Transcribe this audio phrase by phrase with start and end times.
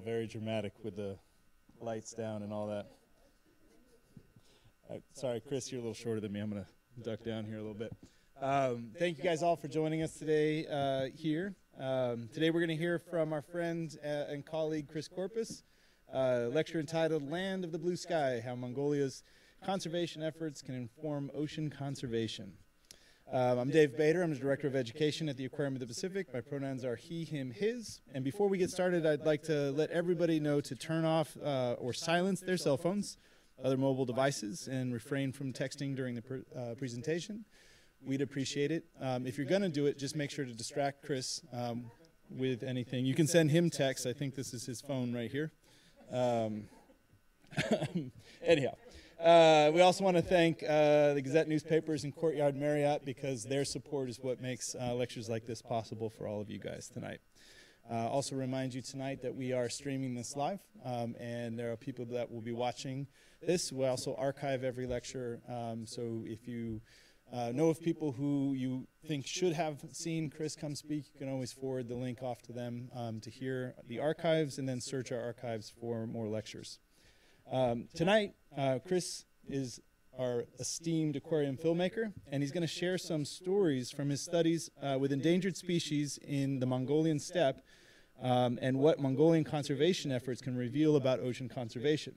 [0.00, 1.18] All very dramatic with the
[1.78, 2.86] lights down and all that.
[4.88, 6.40] Uh, sorry, Chris, you're a little shorter than me.
[6.40, 7.92] I'm going to duck down here a little bit.
[8.40, 11.54] Um, thank you guys all for joining us today uh, here.
[11.78, 15.64] Um, today we're going to hear from our friend uh, and colleague Chris Korpis,
[16.14, 19.22] uh, lecture entitled Land of the Blue Sky How Mongolia's
[19.62, 22.54] Conservation Efforts Can Inform Ocean Conservation.
[23.32, 24.24] Um, I'm Dave Bader.
[24.24, 26.26] I'm the Director of Education at the Aquarium of the Pacific.
[26.34, 28.00] My pronouns are he, him, his.
[28.12, 31.74] And before we get started, I'd like to let everybody know to turn off uh,
[31.78, 33.18] or silence their cell phones,
[33.62, 37.44] other mobile devices, and refrain from texting during the pr- uh, presentation.
[38.04, 38.86] We'd appreciate it.
[39.00, 41.84] Um, if you're going to do it, just make sure to distract Chris um,
[42.30, 43.06] with anything.
[43.06, 44.06] You can send him text.
[44.06, 45.52] I think this is his phone right here.
[46.10, 46.64] Um,
[48.44, 48.74] anyhow.
[49.20, 53.66] Uh, we also want to thank uh, the Gazette newspapers and Courtyard Marriott because their
[53.66, 57.20] support is what makes uh, lectures like this possible for all of you guys tonight.
[57.90, 61.76] Uh, also remind you tonight that we are streaming this live, um, and there are
[61.76, 63.06] people that will be watching
[63.46, 63.70] this.
[63.70, 66.80] We also archive every lecture, um, so if you
[67.30, 71.30] uh, know of people who you think should have seen Chris come speak, you can
[71.30, 75.12] always forward the link off to them um, to hear the archives and then search
[75.12, 76.78] our archives for more lectures.
[77.52, 79.80] Um, tonight, uh, Chris is
[80.16, 84.96] our esteemed aquarium filmmaker, and he's going to share some stories from his studies uh,
[85.00, 87.60] with endangered species in the Mongolian steppe
[88.22, 92.14] um, and what Mongolian conservation efforts can reveal about ocean conservation.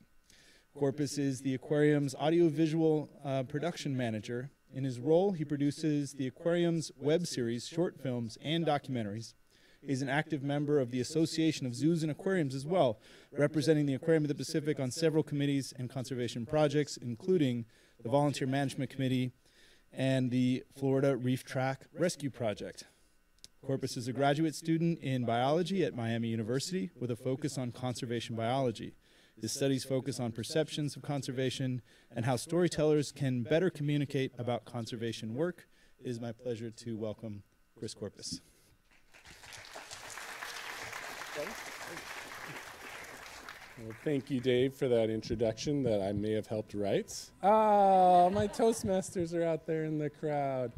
[0.78, 4.52] Korpis is the aquarium's audiovisual uh, production manager.
[4.72, 9.34] In his role, he produces the aquarium's web series, short films, and documentaries
[9.86, 13.00] is an active member of the Association of Zoos and Aquariums as well,
[13.31, 17.66] representing the Aquarium of the Pacific on several committees and conservation projects, including
[18.02, 19.32] the Volunteer Management Committee
[19.92, 22.86] and the Florida Reef Tract Rescue Project.
[23.66, 28.36] Korpis is a graduate student in biology at Miami University with a focus on conservation
[28.36, 28.94] biology.
[29.39, 31.82] His studies focus on perceptions of conservation
[32.14, 35.67] and how storytellers can better communicate about conservation work.
[36.00, 37.44] It is my pleasure to welcome
[37.77, 38.42] Chris Korpis.
[43.80, 47.32] Well, thank you, Dave, for that introduction that I may have helped write.
[47.42, 50.71] Ah, my Toastmasters are out there in the crowd.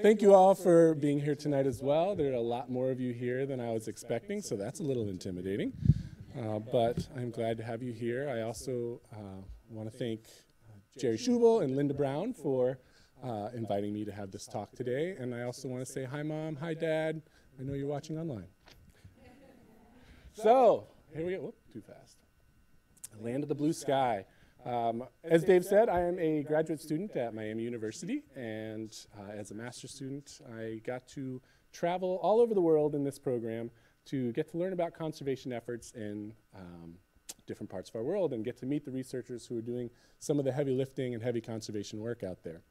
[0.00, 2.16] Thank you all for being here tonight as well.
[2.16, 4.82] There are a lot more of you here than I was expecting, so that's a
[4.82, 5.74] little intimidating.
[6.38, 8.30] Uh, but I'm glad to have you here.
[8.30, 10.20] I also uh, want to thank
[10.70, 12.78] uh, Jerry Schubel and Linda Brown for
[13.22, 15.16] uh, inviting me to have this talk today.
[15.18, 16.56] And I also want to say hi, Mom.
[16.56, 17.20] Hi, Dad.
[17.58, 18.46] I know you're watching online.
[20.42, 21.40] So, here we go.
[21.40, 22.16] Whoop, too fast.
[23.20, 24.24] Land of the Blue Sky.
[24.64, 29.50] Um, as Dave said, I am a graduate student at Miami University, and uh, as
[29.50, 31.42] a master's student, I got to
[31.74, 33.70] travel all over the world in this program
[34.06, 36.94] to get to learn about conservation efforts in um,
[37.46, 39.90] different parts of our world and get to meet the researchers who are doing
[40.20, 42.62] some of the heavy lifting and heavy conservation work out there.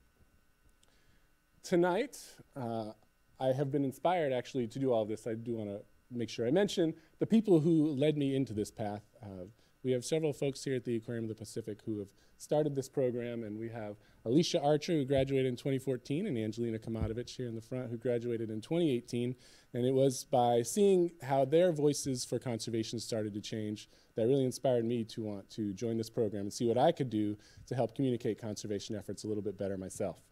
[1.62, 2.18] Tonight,
[2.56, 2.94] uh,
[3.40, 5.28] I have been inspired actually to do all this.
[5.28, 5.82] I do want to
[6.12, 9.04] make sure I mention the people who led me into this path.
[9.22, 9.46] Uh,
[9.84, 12.90] we have several folks here at the Aquarium of the Pacific who have started this
[12.90, 17.56] program, and we have Alicia Archer, who graduated in 2014, and Angelina Kamatovich here in
[17.56, 19.36] the front, who graduated in 2018.
[19.74, 24.46] And it was by seeing how their voices for conservation started to change that really
[24.46, 27.38] inspired me to want to join this program and see what I could do
[27.68, 30.29] to help communicate conservation efforts a little bit better myself.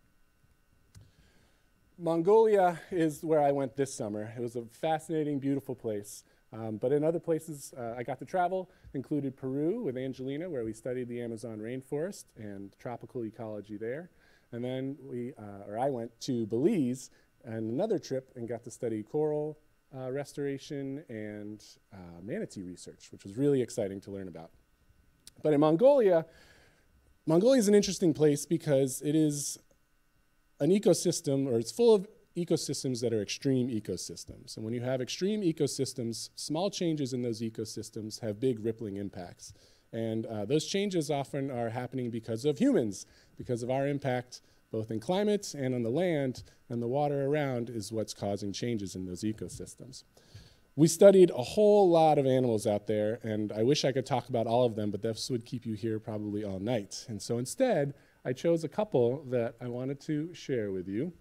[1.99, 4.31] Mongolia is where I went this summer.
[4.37, 6.23] It was a fascinating, beautiful place.
[6.53, 10.63] Um, but in other places uh, I got to travel, included Peru with Angelina, where
[10.63, 14.11] we studied the Amazon rainforest and tropical ecology there.
[14.51, 17.09] And then we, uh, or I went to Belize
[17.43, 19.57] and another trip and got to study coral
[19.95, 24.51] uh, restoration and uh, manatee research, which was really exciting to learn about.
[25.41, 26.25] But in Mongolia,
[27.25, 29.57] Mongolia is an interesting place because it is
[30.59, 34.55] an ecosystem, or it's full of ecosystems that are extreme ecosystems.
[34.55, 39.53] And when you have extreme ecosystems, small changes in those ecosystems have big rippling impacts.
[39.91, 43.05] And uh, those changes often are happening because of humans,
[43.37, 47.69] because of our impact both in climate and on the land, and the water around
[47.69, 50.03] is what's causing changes in those ecosystems.
[50.75, 54.29] We studied a whole lot of animals out there, and I wish I could talk
[54.29, 57.05] about all of them, but this would keep you here probably all night.
[57.07, 57.93] And so instead,
[58.27, 61.13] I chose a couple that I wanted to share with you.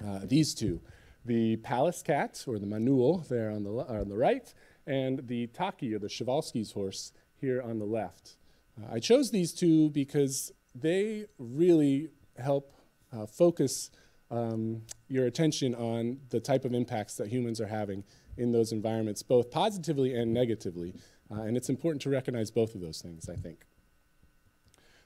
[0.00, 0.80] Uh, these two,
[1.24, 4.54] the Pallas cat, or the Manul, there on the, on the right,
[4.86, 8.36] and the Taki, or the Przewalski's horse, here on the left.
[8.80, 12.72] Uh, I chose these two because they really help
[13.12, 13.90] uh, focus
[14.30, 18.04] um, your attention on the type of impacts that humans are having
[18.36, 20.94] in those environments, both positively and negatively.
[21.32, 23.66] Uh, and it's important to recognize both of those things, I think.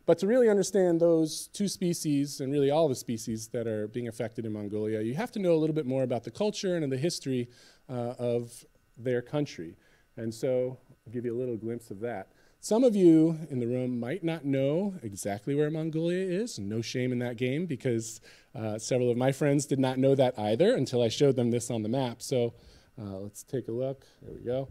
[0.07, 4.07] But to really understand those two species, and really all the species that are being
[4.07, 6.91] affected in Mongolia, you have to know a little bit more about the culture and
[6.91, 7.49] the history
[7.91, 8.65] uh, of
[8.97, 9.77] their country.
[10.17, 12.29] And so I'll give you a little glimpse of that.
[12.61, 16.59] Some of you in the room might not know exactly where Mongolia is.
[16.59, 18.21] No shame in that game because
[18.55, 21.71] uh, several of my friends did not know that either until I showed them this
[21.71, 22.23] on the map.
[22.23, 22.55] So
[22.99, 24.05] uh, let's take a look.
[24.23, 24.69] There we go.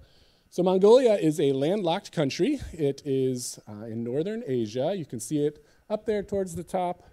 [0.55, 2.61] So Mongolia is a landlocked country.
[2.71, 4.95] It is uh, in northern Asia.
[4.95, 7.03] You can see it up there towards the top.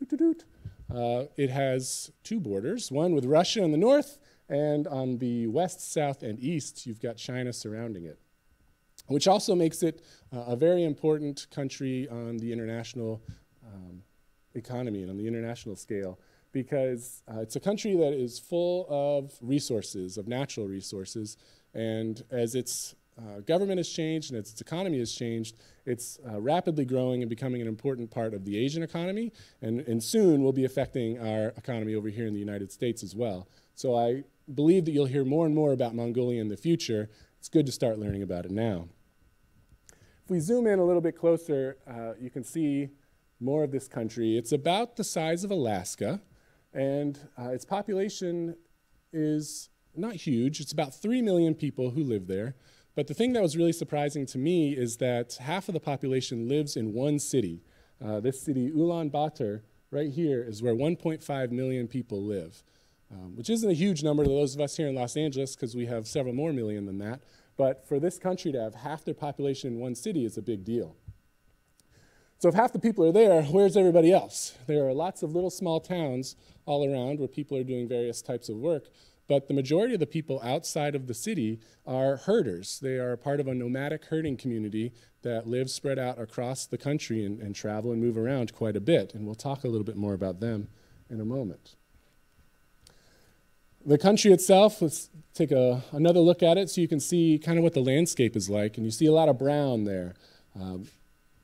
[0.00, 4.18] Uh, it has two borders, one with Russia in the north,
[4.48, 8.18] and on the west, south, and east, you've got China surrounding it,
[9.08, 10.02] which also makes it
[10.34, 13.20] uh, a very important country on the international
[13.66, 14.02] um,
[14.54, 16.18] economy and on the international scale
[16.52, 21.36] because uh, it's a country that is full of resources, of natural resources,
[21.78, 26.84] and as its uh, government has changed and its economy has changed, it's uh, rapidly
[26.84, 29.32] growing and becoming an important part of the Asian economy,
[29.62, 33.14] and, and soon will be affecting our economy over here in the United States as
[33.14, 33.48] well.
[33.76, 37.10] So I believe that you'll hear more and more about Mongolia in the future.
[37.38, 38.88] It's good to start learning about it now.
[40.24, 42.88] If we zoom in a little bit closer, uh, you can see
[43.40, 44.36] more of this country.
[44.36, 46.20] It's about the size of Alaska,
[46.74, 48.56] and uh, its population
[49.12, 50.60] is not huge.
[50.60, 52.54] It's about 3 million people who live there.
[52.94, 56.48] But the thing that was really surprising to me is that half of the population
[56.48, 57.62] lives in one city.
[58.04, 62.62] Uh, this city, Ulaanbaatar, right here, is where 1.5 million people live,
[63.12, 65.76] um, which isn't a huge number to those of us here in Los Angeles because
[65.76, 67.22] we have several more million than that.
[67.56, 70.64] But for this country to have half their population in one city is a big
[70.64, 70.96] deal.
[72.40, 74.56] So if half the people are there, where's everybody else?
[74.68, 76.36] There are lots of little small towns
[76.66, 78.90] all around where people are doing various types of work,
[79.28, 82.80] but the majority of the people outside of the city are herders.
[82.80, 84.92] They are part of a nomadic herding community
[85.22, 88.80] that lives spread out across the country and, and travel and move around quite a
[88.80, 89.14] bit.
[89.14, 90.68] And we'll talk a little bit more about them
[91.10, 91.74] in a moment.
[93.84, 97.58] The country itself, let's take a, another look at it so you can see kind
[97.58, 98.76] of what the landscape is like.
[98.76, 100.14] And you see a lot of brown there.
[100.58, 100.88] Um,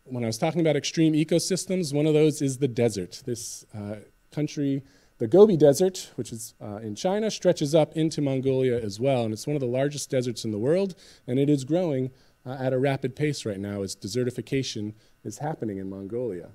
[0.05, 3.23] when I was talking about extreme ecosystems, one of those is the desert.
[3.27, 3.97] This uh,
[4.33, 4.83] country
[5.25, 9.32] the Gobi Desert, which is uh, in China, stretches up into Mongolia as well, and
[9.32, 10.94] it's one of the largest deserts in the world,
[11.26, 12.11] and it is growing
[12.44, 14.93] uh, at a rapid pace right now as desertification
[15.25, 16.50] is happening in Mongolia.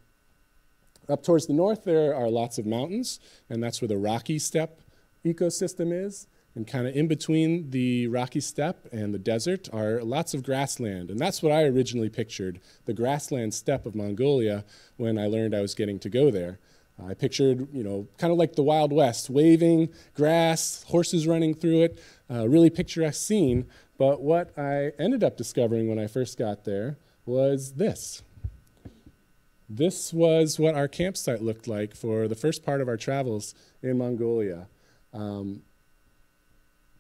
[1.10, 3.20] Up towards the north, there are lots of mountains,
[3.50, 4.82] and that's where the Rocky Steppe
[5.26, 6.28] ecosystem is.
[6.54, 11.10] And kind of in between the Rocky Steppe and the desert are lots of grassland.
[11.10, 14.64] And that's what I originally pictured the grassland steppe of Mongolia
[14.98, 16.60] when I learned I was getting to go there.
[17.08, 21.84] I pictured, you know, kind of like the Wild West, waving, grass, horses running through
[21.84, 23.68] it, uh, really picturesque scene.
[23.98, 28.24] But what I ended up discovering when I first got there was this.
[29.70, 33.54] This was what our campsite looked like for the first part of our travels
[33.84, 34.68] in Mongolia.
[35.14, 35.62] Um,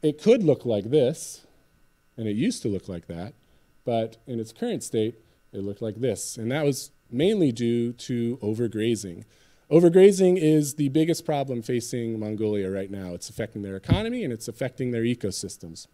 [0.01, 1.45] it could look like this,
[2.15, 3.33] and it used to look like that,
[3.85, 5.15] but in its current state,
[5.51, 6.37] it looked like this.
[6.37, 9.23] And that was mainly due to overgrazing.
[9.71, 13.13] Overgrazing is the biggest problem facing Mongolia right now.
[13.13, 15.85] It's affecting their economy and it's affecting their ecosystems.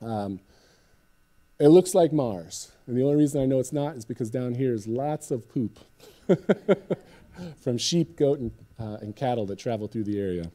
[0.00, 0.38] Um,
[1.58, 2.70] it looks like Mars.
[2.86, 5.48] And the only reason I know it's not is because down here is lots of
[5.48, 5.80] poop
[7.60, 10.52] from sheep, goat, and, uh, and cattle that travel through the area.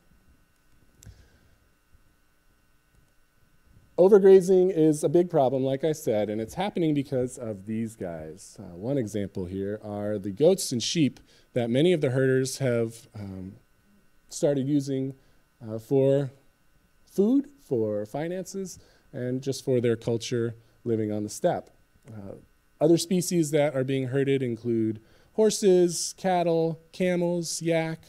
[4.00, 8.56] Overgrazing is a big problem, like I said, and it's happening because of these guys.
[8.58, 11.20] Uh, one example here are the goats and sheep
[11.52, 13.58] that many of the herders have um,
[14.30, 15.16] started using
[15.62, 16.32] uh, for
[17.12, 18.80] food, for finances,
[19.12, 21.70] and just for their culture living on the steppe.
[22.08, 22.36] Uh,
[22.80, 25.02] other species that are being herded include
[25.34, 28.00] horses, cattle, camels, yak,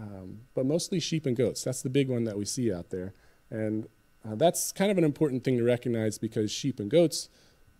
[0.00, 1.64] um, but mostly sheep and goats.
[1.64, 3.12] That's the big one that we see out there.
[3.50, 3.88] And
[4.26, 7.28] uh, that's kind of an important thing to recognize because sheep and goats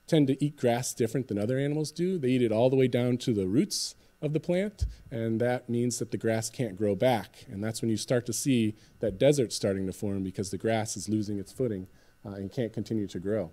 [0.06, 2.18] tend to eat grass different than other animals do.
[2.18, 5.68] They eat it all the way down to the roots of the plant, and that
[5.68, 7.44] means that the grass can't grow back.
[7.50, 10.96] And that's when you start to see that desert starting to form because the grass
[10.96, 11.88] is losing its footing
[12.24, 13.50] uh, and can't continue to grow.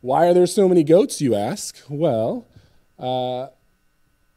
[0.00, 1.82] Why are there so many goats, you ask?
[1.88, 2.46] Well,
[2.98, 3.48] uh,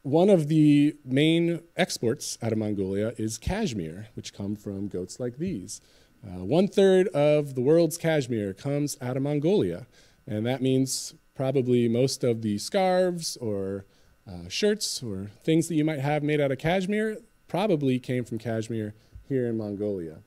[0.02, 5.38] one of the main exports out of Mongolia is cashmere, which come from goats like
[5.38, 5.80] these.
[6.26, 9.86] Uh, one third of the world's cashmere comes out of Mongolia,
[10.26, 13.86] and that means probably most of the scarves or
[14.30, 17.16] uh, shirts or things that you might have made out of cashmere
[17.48, 18.94] probably came from cashmere
[19.28, 20.18] here in Mongolia.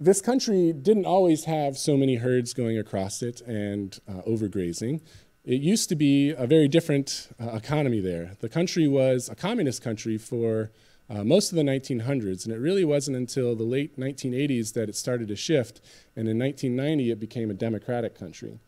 [0.00, 5.00] This country didn't always have so many herds going across it and uh, overgrazing.
[5.44, 8.36] It used to be a very different uh, economy there.
[8.40, 10.72] The country was a communist country for
[11.12, 14.96] uh, most of the 1900s, and it really wasn't until the late 1980s that it
[14.96, 15.82] started to shift,
[16.16, 18.58] and in 1990 it became a democratic country.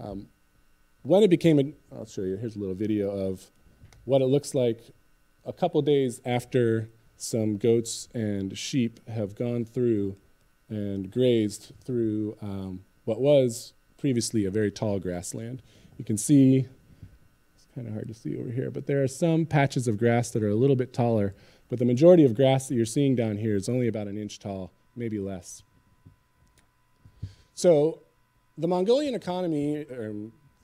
[0.00, 0.26] Um,
[1.02, 3.50] when it became a, I'll show you, here's a little video of
[4.04, 4.80] what it looks like
[5.46, 10.16] a couple days after some goats and sheep have gone through
[10.68, 15.62] and grazed through um, what was previously a very tall grassland.
[15.96, 16.66] You can see,
[17.74, 20.42] kind of hard to see over here, but there are some patches of grass that
[20.42, 21.34] are a little bit taller,
[21.68, 24.38] but the majority of grass that you're seeing down here is only about an inch
[24.38, 25.62] tall, maybe less.
[27.54, 28.00] So
[28.58, 30.14] the Mongolian economy, or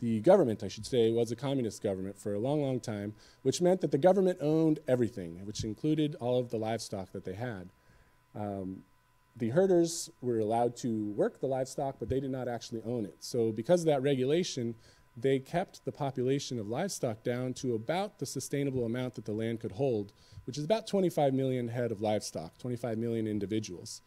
[0.00, 3.60] the government, I should say, was a communist government for a long, long time, which
[3.60, 7.70] meant that the government owned everything, which included all of the livestock that they had.
[8.34, 8.82] Um,
[9.36, 13.16] the herders were allowed to work the livestock, but they did not actually own it.
[13.20, 14.74] So, because of that regulation,
[15.16, 19.60] they kept the population of livestock down to about the sustainable amount that the land
[19.60, 20.12] could hold,
[20.44, 24.02] which is about 25 million head of livestock, 25 million individuals.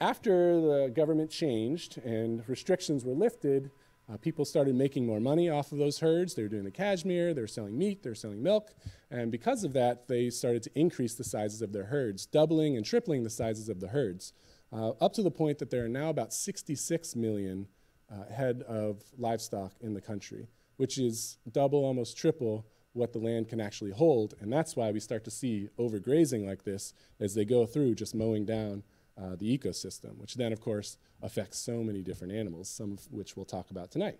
[0.00, 3.70] After the government changed and restrictions were lifted,
[4.12, 6.34] uh, people started making more money off of those herds.
[6.34, 8.74] They were doing the cashmere, they were selling meat, they were selling milk,
[9.10, 12.84] and because of that, they started to increase the sizes of their herds, doubling and
[12.84, 14.34] tripling the sizes of the herds,
[14.72, 17.68] uh, up to the point that there are now about 66 million
[18.14, 23.48] uh, head of livestock in the country, which is double, almost triple what the land
[23.48, 24.34] can actually hold.
[24.40, 28.14] And that's why we start to see overgrazing like this as they go through just
[28.14, 28.84] mowing down
[29.20, 33.36] uh, the ecosystem, which then, of course, affects so many different animals, some of which
[33.36, 34.18] we'll talk about tonight.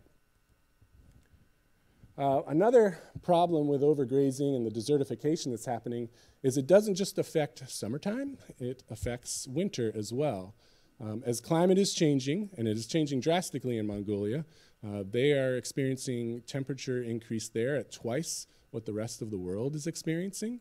[2.16, 6.08] Uh, another problem with overgrazing and the desertification that's happening
[6.44, 10.54] is it doesn't just affect summertime, it affects winter as well.
[11.00, 14.44] Um, as climate is changing, and it is changing drastically in Mongolia,
[14.86, 19.74] uh, they are experiencing temperature increase there at twice what the rest of the world
[19.74, 20.60] is experiencing.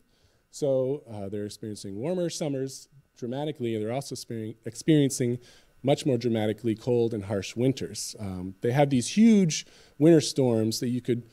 [0.50, 4.14] So uh, they're experiencing warmer summers, dramatically, and they're also
[4.64, 5.38] experiencing
[5.82, 8.16] much more dramatically cold and harsh winters.
[8.18, 9.66] Um, they have these huge
[9.98, 11.24] winter storms that you could,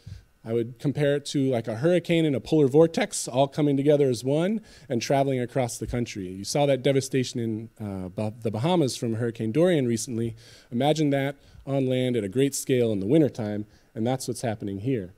[0.44, 4.10] I would compare it to like a hurricane and a polar vortex all coming together
[4.10, 6.28] as one and traveling across the country.
[6.28, 10.36] You saw that devastation in uh, the Bahamas from Hurricane Dorian recently.
[10.72, 14.80] Imagine that on land at a great scale in the wintertime, and that's what's happening
[14.80, 15.14] here.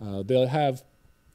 [0.00, 0.84] Uh, they'll have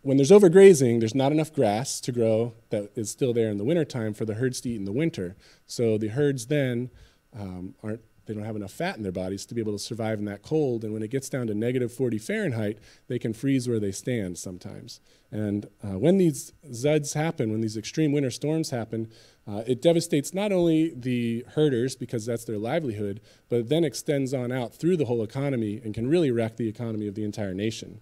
[0.04, 3.64] when there's overgrazing, there's not enough grass to grow that is still there in the
[3.64, 5.36] wintertime for the herds to eat in the winter.
[5.66, 6.92] So the herds then
[7.34, 10.20] um, aren't, they don't have enough fat in their bodies to be able to survive
[10.20, 10.84] in that cold.
[10.84, 14.38] And when it gets down to negative 40 Fahrenheit, they can freeze where they stand
[14.38, 15.00] sometimes.
[15.32, 19.12] And uh, when these zuds happen, when these extreme winter storms happen,
[19.48, 24.34] uh, it devastates not only the herders because that's their livelihood, but it then extends
[24.34, 27.54] on out through the whole economy and can really wreck the economy of the entire
[27.54, 28.00] nation.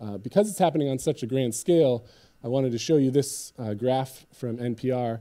[0.00, 2.04] Uh, because it's happening on such a grand scale,
[2.44, 5.20] I wanted to show you this uh, graph from NPR.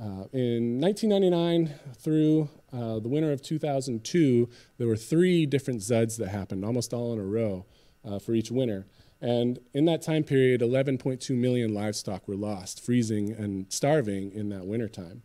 [0.00, 6.28] Uh, in 1999 through uh, the winter of 2002, there were three different ZUDs that
[6.28, 7.66] happened, almost all in a row
[8.04, 8.86] uh, for each winter.
[9.20, 14.66] And in that time period, 11.2 million livestock were lost, freezing and starving in that
[14.66, 15.22] wintertime.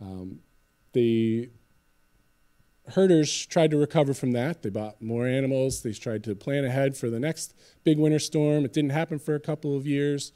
[0.00, 0.38] Um,
[0.92, 1.50] the
[2.90, 4.62] herders tried to recover from that.
[4.62, 5.82] They bought more animals.
[5.82, 8.64] They tried to plan ahead for the next big winter storm.
[8.64, 10.30] It didn't happen for a couple of years.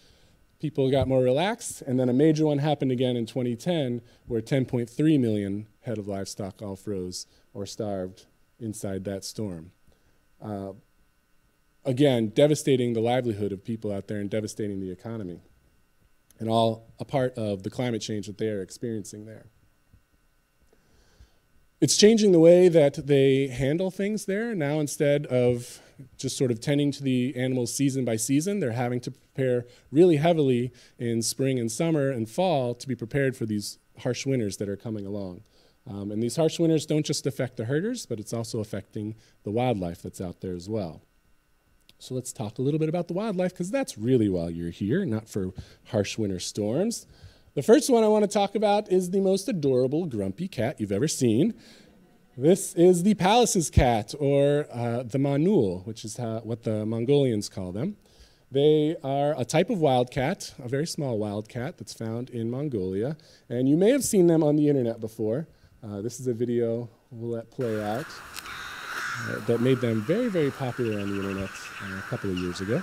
[0.58, 5.20] People got more relaxed, and then a major one happened again in 2010 where 10.3
[5.20, 8.26] million head of livestock all froze or starved
[8.58, 9.70] inside that storm.
[10.42, 10.72] Uh,
[11.84, 15.40] again, devastating the livelihood of people out there and devastating the economy,
[16.40, 19.46] and all a part of the climate change that they are experiencing there.
[21.80, 24.52] It's changing the way that they handle things there.
[24.56, 25.80] Now, instead of
[26.16, 30.16] just sort of tending to the animals season by season, they're having to prepare really
[30.16, 34.68] heavily in spring and summer and fall to be prepared for these harsh winters that
[34.68, 35.42] are coming along.
[35.88, 39.14] Um, and these harsh winters don't just affect the herders, but it's also affecting
[39.44, 41.02] the wildlife that's out there as well.
[41.98, 45.04] So let's talk a little bit about the wildlife because that's really why you're here,
[45.04, 45.52] not for
[45.86, 47.06] harsh winter storms.
[47.54, 50.92] The first one I want to talk about is the most adorable grumpy cat you've
[50.92, 51.54] ever seen.
[52.40, 57.48] This is the Pallas's cat, or uh, the Manul, which is how, what the Mongolians
[57.48, 57.96] call them.
[58.52, 63.16] They are a type of wildcat, a very small wildcat that's found in Mongolia.
[63.48, 65.48] And you may have seen them on the internet before.
[65.82, 70.52] Uh, this is a video we'll let play out uh, that made them very, very
[70.52, 71.50] popular on the internet
[71.82, 72.80] uh, a couple of years ago.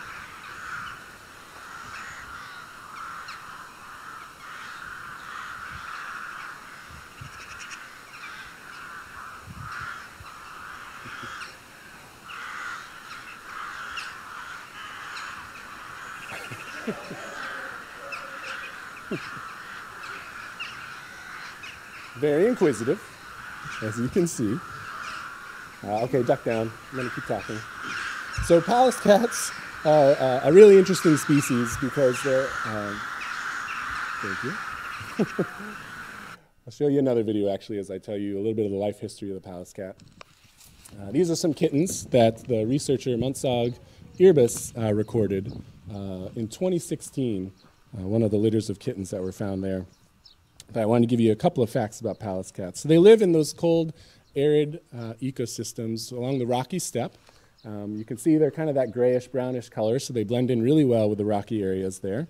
[22.25, 22.99] very inquisitive,
[23.83, 24.57] as you can see.
[25.83, 26.71] Uh, okay, duck down.
[26.89, 27.59] I'm going to keep talking.
[28.45, 29.51] So Pallas cats
[29.83, 32.47] are uh, a really interesting species because they're.
[32.65, 32.99] Um,
[34.21, 35.45] thank you.
[36.65, 38.77] I'll show you another video actually as I tell you a little bit of the
[38.77, 39.95] life history of the Pallas cat.
[40.99, 43.75] Uh, these are some kittens that the researcher Muntsag
[44.17, 45.53] Irbas uh, recorded
[45.91, 47.51] uh, in 2016,
[47.95, 49.85] uh, one of the litters of kittens that were found there.
[50.75, 52.81] But I wanted to give you a couple of facts about Pallas cats.
[52.81, 53.93] So they live in those cold,
[54.35, 57.13] arid uh, ecosystems along the rocky steppe.
[57.63, 60.61] Um, you can see they're kind of that grayish brownish color, so they blend in
[60.61, 62.27] really well with the rocky areas there.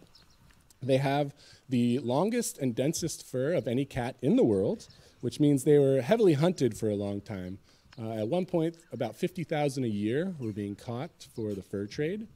[0.83, 1.33] They have
[1.69, 4.89] the longest and densest fur of any cat in the world,
[5.21, 7.57] which means they were heavily hunted for a long time.
[7.99, 12.27] Uh, at one point, about 50,000 a year were being caught for the fur trade.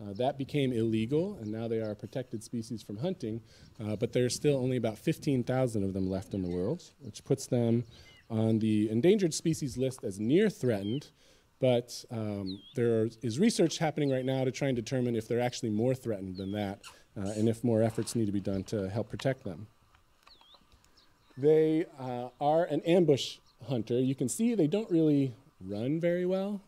[0.00, 3.40] Uh, that became illegal, and now they are a protected species from hunting,
[3.84, 7.46] uh, but there's still only about 15,000 of them left in the world, which puts
[7.46, 7.84] them
[8.30, 11.08] on the endangered species list as near threatened,
[11.60, 15.70] but um, there is research happening right now to try and determine if they're actually
[15.70, 16.80] more threatened than that,
[17.16, 19.66] uh, and if more efforts need to be done to help protect them.
[21.36, 23.38] They uh, are an ambush
[23.68, 23.98] hunter.
[23.98, 25.34] You can see they don't really
[25.66, 26.60] run very well.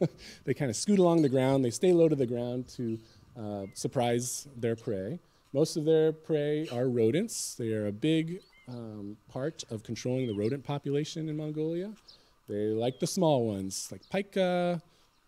[0.44, 1.64] they kind of scoot along the ground.
[1.64, 2.98] They stay low to the ground to
[3.38, 5.18] uh, surprise their prey.
[5.52, 7.54] Most of their prey are rodents.
[7.54, 11.92] They are a big um, part of controlling the rodent population in Mongolia.
[12.48, 14.80] They like the small ones, like pika,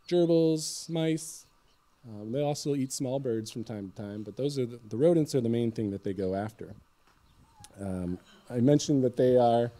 [0.08, 1.46] gerbils, mice.
[2.08, 4.96] Um, they also eat small birds from time to time, but those are the, the
[4.96, 6.74] rodents are the main thing that they go after.
[7.78, 9.70] Um, I mentioned that they are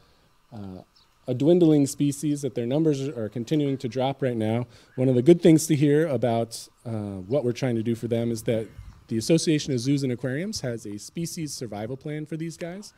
[0.53, 0.83] uh,
[1.27, 4.67] a dwindling species, that their numbers are continuing to drop right now.
[4.97, 8.09] One of the good things to hear about uh, what we're trying to do for
[8.09, 8.69] them is that
[9.09, 12.93] the Association of Zoos and Aquariums has a species survival plan for these guys,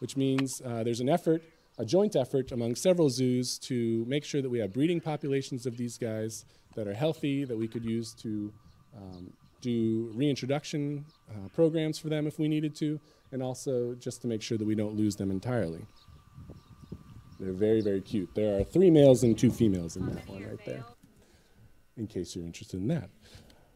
[0.00, 1.42] which means uh, there's an effort,
[1.78, 5.76] a joint effort among several zoos to make sure that we have breeding populations of
[5.76, 8.52] these guys that are healthy, that we could use to
[8.96, 12.98] um, do reintroduction uh, programs for them if we needed to,
[13.32, 15.84] and also just to make sure that we don't lose them entirely.
[17.38, 18.34] They're very, very cute.
[18.34, 20.84] There are three males and two females in that one right there,
[21.96, 23.10] in case you're interested in that.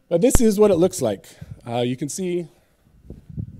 [0.09, 1.27] But this is what it looks like.
[1.65, 2.47] Uh, you can see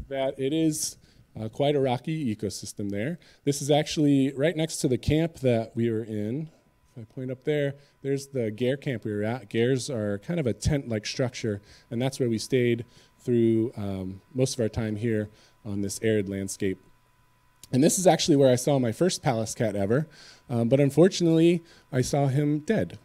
[0.10, 0.98] that it is
[1.40, 3.18] uh, quite a rocky ecosystem there.
[3.46, 6.50] This is actually right next to the camp that we were in.
[6.96, 9.50] If I point up there, there's the Ger camp we were at.
[9.50, 12.86] Gers are kind of a tent-like structure, and that's where we stayed
[13.20, 15.30] through um, most of our time here
[15.66, 16.78] on this arid landscape.
[17.74, 20.08] And this is actually where I saw my first Pallas cat ever,
[20.48, 23.00] um, but unfortunately, I saw him dead.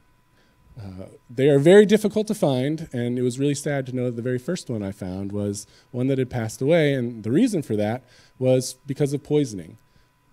[0.79, 4.17] Uh, they are very difficult to find, and it was really sad to know that
[4.17, 7.63] the very first one I found was one that had passed away, and the reason
[7.63, 8.05] for that
[8.39, 9.79] was because of poisoning.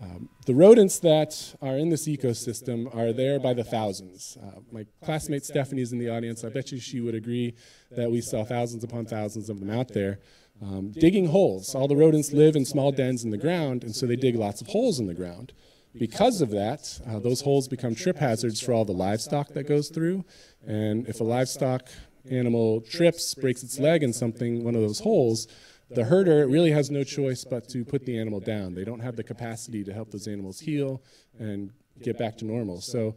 [0.01, 4.37] Um, the rodents that are in this ecosystem are there by the thousands.
[4.43, 6.43] Uh, my classmate Stephanie is in the audience.
[6.43, 7.55] I bet you she would agree
[7.91, 10.19] that we saw thousands upon thousands of them out there.
[10.61, 11.75] Um, digging holes.
[11.75, 14.61] All the rodents live in small dens in the ground, and so they dig lots
[14.61, 15.53] of holes in the ground.
[15.97, 19.89] Because of that, uh, those holes become trip hazards for all the livestock that goes
[19.89, 20.25] through.
[20.65, 21.89] And if a livestock
[22.29, 25.47] animal trips, breaks its leg in something, one of those holes,
[25.89, 28.73] the herder really has no choice but to put the animal down.
[28.73, 31.01] They don't have the capacity to help those animals heal
[31.37, 32.81] and get back to normal.
[32.81, 33.15] So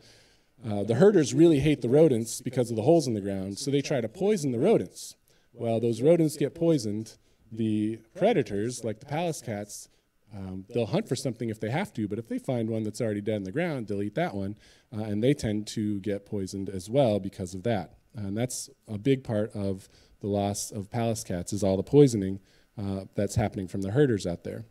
[0.67, 3.71] uh, the herders really hate the rodents because of the holes in the ground, so
[3.71, 5.15] they try to poison the rodents.
[5.53, 7.17] Well, those rodents get poisoned,
[7.51, 9.89] the predators, like the Pallas cats,
[10.35, 13.01] um, they'll hunt for something if they have to, but if they find one that's
[13.01, 14.57] already dead in the ground, they'll eat that one,
[14.95, 17.95] uh, and they tend to get poisoned as well because of that.
[18.15, 19.89] And that's a big part of
[20.21, 22.41] the loss of Pallas cats is all the poisoning
[22.77, 24.65] uh, that's happening from the herders out there.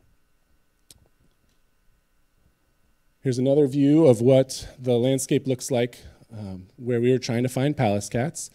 [3.22, 5.98] Here's another view of what the landscape looks like
[6.32, 8.50] um, where we were trying to find Pallas cats.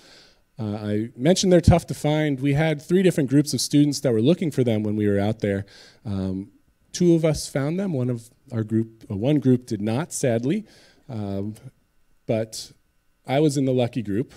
[0.58, 2.40] Uh, I mentioned they're tough to find.
[2.40, 5.18] We had three different groups of students that were looking for them when we were
[5.18, 5.64] out there.
[6.04, 6.50] Um,
[6.92, 7.92] two of us found them.
[7.92, 10.66] One of our group, uh, one group did not, sadly.
[11.08, 11.54] Um,
[12.26, 12.72] but
[13.26, 14.32] I was in the lucky group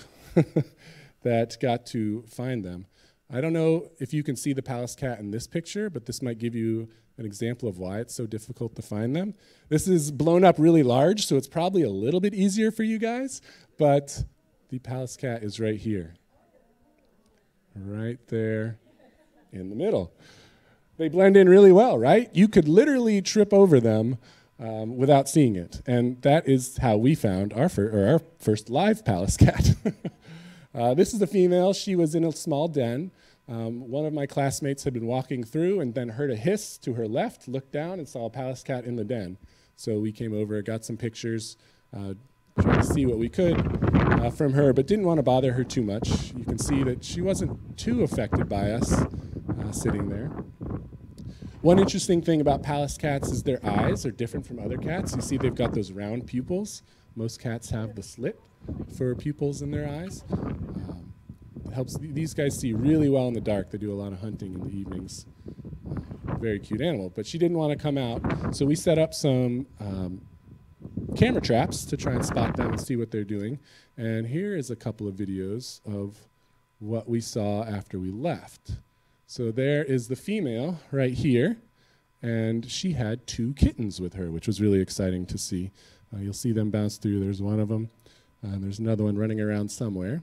[1.23, 2.88] that got to find them.
[3.32, 6.21] I don't know if you can see the Pallas cat in this picture, but this
[6.21, 9.34] might give you an example of why it's so difficult to find them.
[9.69, 12.99] This is blown up really large, so it's probably a little bit easier for you
[12.99, 13.41] guys,
[13.78, 14.25] but
[14.75, 16.15] the Pallas cat is right here.
[17.77, 18.77] Right there
[19.53, 20.11] in the middle.
[20.97, 22.29] They blend in really well, right?
[22.33, 24.17] You could literally trip over them
[24.59, 25.81] um, without seeing it.
[25.88, 29.75] And that is how we found our, fir- our first live Pallas cat.
[30.75, 31.71] uh, this is a female.
[31.71, 33.11] She was in a small den.
[33.47, 36.95] Um, one of my classmates had been walking through and then heard a hiss to
[36.95, 39.38] her left, looked down, and saw a Pallas cat in the den.
[39.77, 41.55] So we came over, got some pictures,
[41.95, 42.15] uh,
[42.62, 43.58] tried to see what we could
[43.96, 46.34] uh, from her, but didn't want to bother her too much.
[46.36, 50.32] You can see that she wasn't too affected by us uh, sitting there.
[51.62, 55.15] One interesting thing about Pallas cats is their eyes are different from other cats.
[55.15, 56.84] You see they've got those round pupils.
[57.15, 58.39] Most cats have the slit
[58.98, 60.24] for pupils in their eyes.
[60.32, 61.13] Um,
[61.74, 63.72] helps these guys see really well in the dark.
[63.72, 65.26] They do a lot of hunting in the evenings.
[66.39, 69.65] Very cute animal, but she didn't want to come out, so we set up some
[69.80, 70.22] um,
[71.15, 73.60] camera traps to try and spot them and see what they're doing.
[73.97, 76.17] And here is a couple of videos of
[76.80, 78.73] what we saw after we left.
[79.28, 81.58] So there is the female right here,
[82.21, 85.71] and she had two kittens with her, which was really exciting to see.
[86.13, 87.19] Uh, you'll see them bounce through.
[87.19, 87.89] There's one of them,
[88.41, 90.21] and there's another one running around somewhere.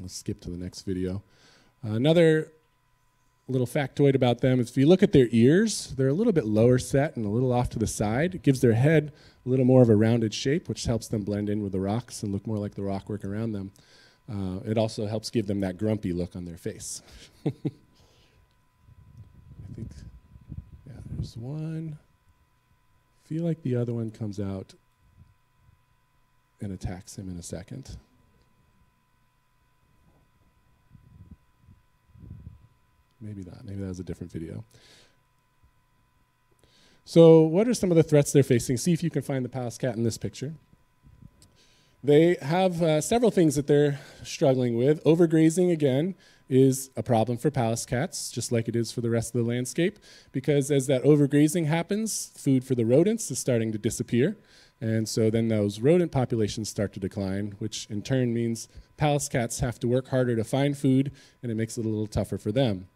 [0.00, 1.22] Let's skip to the next video.
[1.84, 2.52] Uh, another
[3.52, 6.46] little factoid about them is if you look at their ears, they're a little bit
[6.46, 8.34] lower set and a little off to the side.
[8.34, 9.12] It gives their head
[9.44, 12.22] a little more of a rounded shape, which helps them blend in with the rocks
[12.22, 13.72] and look more like the rockwork around them.
[14.30, 17.02] Uh, it also helps give them that grumpy look on their face.
[17.46, 17.50] I
[19.74, 19.90] think,
[20.86, 21.98] yeah, there's one.
[23.24, 24.74] feel like the other one comes out
[26.60, 27.96] and attacks him in a second.
[33.22, 33.64] Maybe not.
[33.64, 34.64] Maybe that was a different video.
[37.04, 38.76] So, what are some of the threats they're facing?
[38.76, 40.54] See if you can find the Pallas cat in this picture.
[42.04, 45.02] They have uh, several things that they're struggling with.
[45.04, 46.16] Overgrazing, again,
[46.48, 49.48] is a problem for Pallas cats, just like it is for the rest of the
[49.48, 49.98] landscape,
[50.32, 54.36] because as that overgrazing happens, food for the rodents is starting to disappear.
[54.80, 59.60] And so then those rodent populations start to decline, which in turn means Pallas cats
[59.60, 62.50] have to work harder to find food, and it makes it a little tougher for
[62.50, 62.88] them.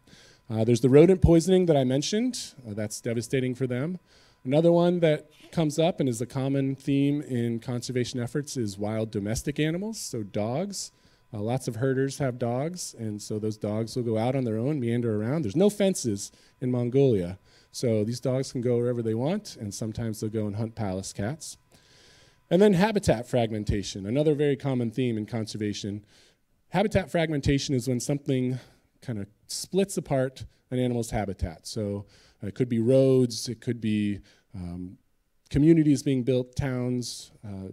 [0.49, 2.53] Uh, there's the rodent poisoning that I mentioned.
[2.67, 3.99] Uh, that's devastating for them.
[4.45, 9.11] Another one that comes up and is a common theme in conservation efforts is wild
[9.11, 10.91] domestic animals, so dogs.
[11.33, 14.57] Uh, lots of herders have dogs, and so those dogs will go out on their
[14.57, 15.41] own, meander around.
[15.41, 16.31] There's no fences
[16.61, 17.37] in Mongolia,
[17.73, 21.11] so these dogs can go wherever they want, and sometimes they'll go and hunt Pallas
[21.11, 21.57] cats.
[22.49, 26.05] And then habitat fragmentation, another very common theme in conservation.
[26.69, 28.59] Habitat fragmentation is when something
[29.01, 31.67] kind of splits apart an animal's habitat.
[31.67, 32.05] So
[32.41, 34.19] it could be roads, it could be
[34.53, 34.97] um,
[35.49, 37.69] communities being built, towns, uh,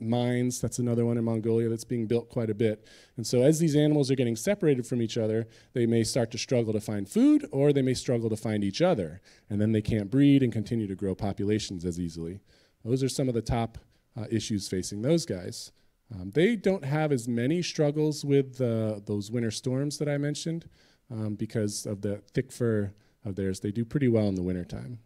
[0.00, 0.60] mines.
[0.60, 2.86] That's another one in Mongolia that's being built quite a bit.
[3.16, 6.38] And so as these animals are getting separated from each other, they may start to
[6.38, 9.20] struggle to find food or they may struggle to find each other.
[9.50, 12.40] And then they can't breed and continue to grow populations as easily.
[12.84, 13.78] Those are some of the top
[14.16, 15.72] uh, issues facing those guys.
[16.14, 20.68] Um, they don't have as many struggles with uh, those winter storms that I mentioned
[21.10, 22.92] um, because of the thick fur
[23.24, 23.60] of theirs.
[23.60, 24.98] They do pretty well in the wintertime.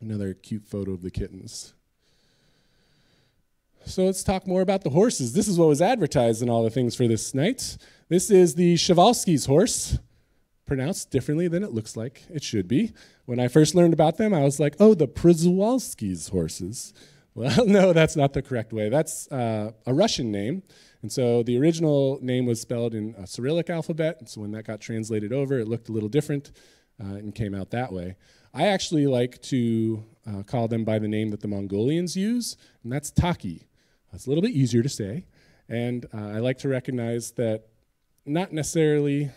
[0.00, 1.74] Another cute photo of the kittens.
[3.86, 5.32] So let's talk more about the horses.
[5.32, 7.78] This is what was advertised in all the things for this night.
[8.08, 9.98] This is the Przewalski's horse,
[10.66, 12.92] pronounced differently than it looks like it should be.
[13.26, 16.92] When I first learned about them, I was like, oh, the Przewalski's horses.
[17.36, 18.88] Well, no, that's not the correct way.
[18.88, 20.62] That's uh, a Russian name.
[21.06, 24.28] And so the original name was spelled in a Cyrillic alphabet.
[24.28, 26.50] So when that got translated over, it looked a little different
[27.00, 28.16] uh, and came out that way.
[28.52, 32.92] I actually like to uh, call them by the name that the Mongolians use, and
[32.92, 33.68] that's Taki.
[34.12, 35.26] It's a little bit easier to say.
[35.68, 37.66] And uh, I like to recognize that
[38.24, 39.30] not necessarily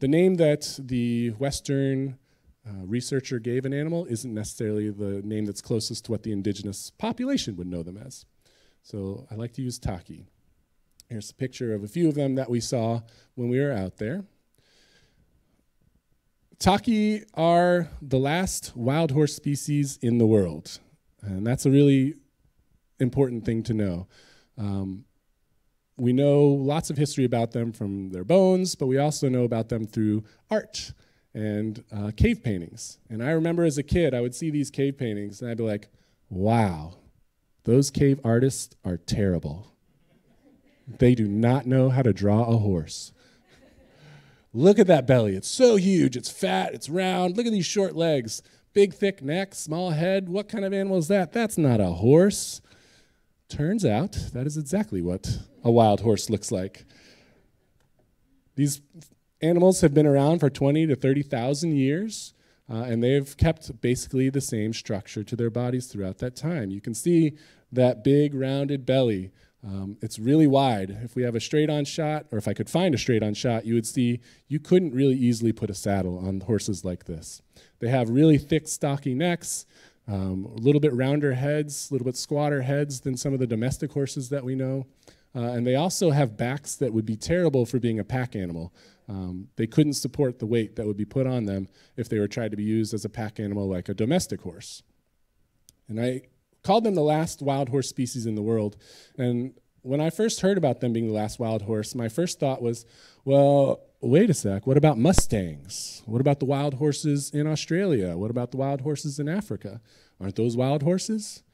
[0.00, 2.18] the name that the Western
[2.68, 6.90] uh, researcher gave an animal isn't necessarily the name that's closest to what the indigenous
[6.90, 8.26] population would know them as.
[8.82, 10.26] So I like to use Taki.
[11.08, 13.00] Here's a picture of a few of them that we saw
[13.34, 14.24] when we were out there.
[16.58, 20.80] Taki are the last wild horse species in the world,
[21.22, 22.14] and that's a really
[22.98, 24.08] important thing to know.
[24.58, 25.04] Um,
[25.98, 29.68] we know lots of history about them from their bones, but we also know about
[29.68, 30.92] them through art
[31.34, 32.98] and uh, cave paintings.
[33.08, 35.62] And I remember as a kid, I would see these cave paintings and I'd be
[35.64, 35.88] like,
[36.28, 36.94] wow,
[37.64, 39.75] those cave artists are terrible.
[40.86, 43.12] They do not know how to draw a horse.
[44.52, 45.36] Look at that belly.
[45.36, 46.16] It's so huge.
[46.16, 46.72] It's fat.
[46.72, 47.36] It's round.
[47.36, 48.42] Look at these short legs.
[48.72, 50.28] Big, thick neck, small head.
[50.28, 51.32] What kind of animal is that?
[51.32, 52.60] That's not a horse.
[53.48, 56.84] Turns out that is exactly what a wild horse looks like.
[58.54, 58.80] These
[59.42, 62.34] animals have been around for 20 to 30,000 years,
[62.68, 66.70] uh, and they've kept basically the same structure to their bodies throughout that time.
[66.70, 67.36] You can see
[67.70, 69.32] that big rounded belly.
[69.66, 70.96] Um, it's really wide.
[71.02, 73.34] If we have a straight on shot, or if I could find a straight on
[73.34, 77.42] shot, you would see you couldn't really easily put a saddle on horses like this.
[77.80, 79.66] They have really thick, stocky necks.
[80.08, 83.46] um, a little bit rounder heads, a little bit squatter heads than some of the
[83.46, 84.86] domestic horses that we know.
[85.34, 88.72] Uh, and they also have backs that would be terrible for being a pack animal.
[89.08, 92.28] Um, they couldn't support the weight that would be put on them if they were
[92.28, 94.82] tried to be used as a pack animal like a domestic horse.
[95.88, 96.22] And I
[96.66, 98.76] called them the last wild horse species in the world.
[99.16, 102.60] And when I first heard about them being the last wild horse, my first thought
[102.60, 102.84] was,
[103.24, 106.02] well, wait a sec, what about Mustangs?
[106.06, 108.16] What about the wild horses in Australia?
[108.16, 109.80] What about the wild horses in Africa?
[110.20, 111.44] Aren't those wild horses?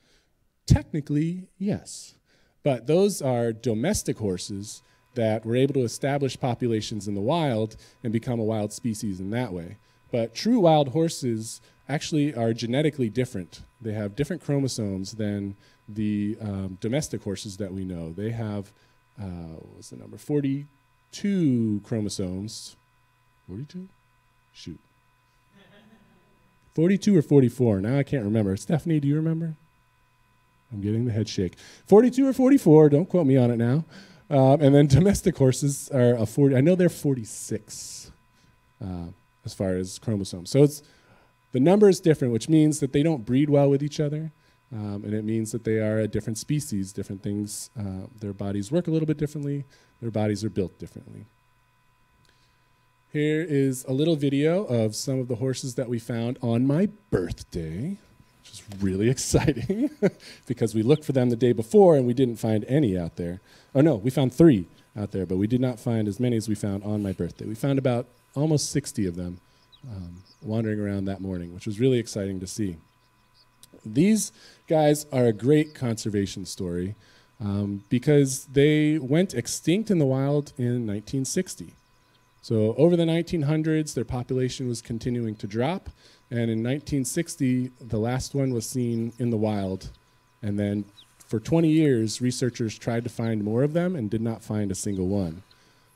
[0.66, 2.14] Technically, yes.
[2.62, 4.82] But those are domestic horses
[5.14, 9.28] that were able to establish populations in the wild and become a wild species in
[9.30, 9.76] that way.
[10.10, 11.60] But true wild horses
[11.92, 13.62] actually are genetically different.
[13.80, 15.56] They have different chromosomes than
[15.88, 18.12] the um, domestic horses that we know.
[18.12, 18.72] They have,
[19.20, 20.16] uh, what was the number?
[20.16, 22.76] 42 chromosomes.
[23.48, 23.88] 42?
[24.54, 24.78] Shoot.
[26.74, 27.80] 42 or 44.
[27.80, 28.56] Now I can't remember.
[28.56, 29.54] Stephanie, do you remember?
[30.72, 31.56] I'm getting the head shake.
[31.86, 33.84] 42 or 44, don't quote me on it now.
[34.30, 38.10] Um, and then domestic horses are a 40, I know they're 46
[38.82, 38.86] uh,
[39.44, 40.48] as far as chromosomes.
[40.48, 40.82] So it's,
[41.52, 44.32] the number is different, which means that they don't breed well with each other.
[44.72, 47.68] Um, and it means that they are a different species, different things.
[47.78, 49.64] Uh, their bodies work a little bit differently,
[50.00, 51.26] their bodies are built differently.
[53.12, 56.88] Here is a little video of some of the horses that we found on my
[57.10, 57.98] birthday
[58.42, 59.90] which is really exciting
[60.46, 63.40] because we looked for them the day before and we didn't find any out there.
[63.74, 66.48] Oh no, we found three out there, but we did not find as many as
[66.48, 67.46] we found on my birthday.
[67.46, 69.40] We found about almost 60 of them
[69.90, 72.76] um, wandering around that morning, which was really exciting to see.
[73.84, 74.32] These
[74.68, 76.94] guys are a great conservation story
[77.40, 81.74] um, because they went extinct in the wild in 1960.
[82.40, 85.90] So over the 1900s, their population was continuing to drop,
[86.30, 89.90] and in 1960, the last one was seen in the wild.
[90.42, 90.84] And then
[91.18, 94.74] for 20 years, researchers tried to find more of them and did not find a
[94.74, 95.42] single one.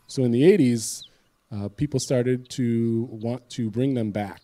[0.06, 1.04] So in the 80s,
[1.52, 4.42] uh, people started to want to bring them back.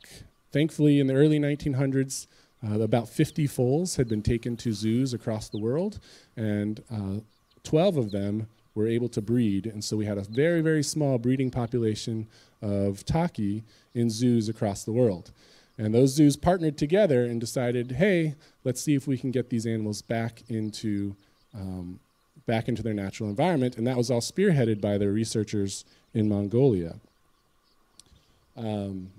[0.53, 2.27] Thankfully, in the early 1900s,
[2.65, 5.99] uh, about 50 foals had been taken to zoos across the world,
[6.37, 7.21] and uh,
[7.65, 9.67] 12 of them were able to breed.
[9.67, 12.29] And so we had a very, very small breeding population
[12.61, 15.33] of taki in zoos across the world.
[15.79, 18.35] And those zoos partnered together and decided, hey,
[18.65, 21.17] let's see if we can get these animals back into,
[21.55, 21.99] um,
[22.47, 23.77] back into their natural environment.
[23.77, 26.97] And that was all spearheaded by their researchers in Mongolia.
[28.57, 29.13] Um,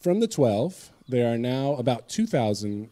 [0.00, 2.90] from the 12, there are now about 2,000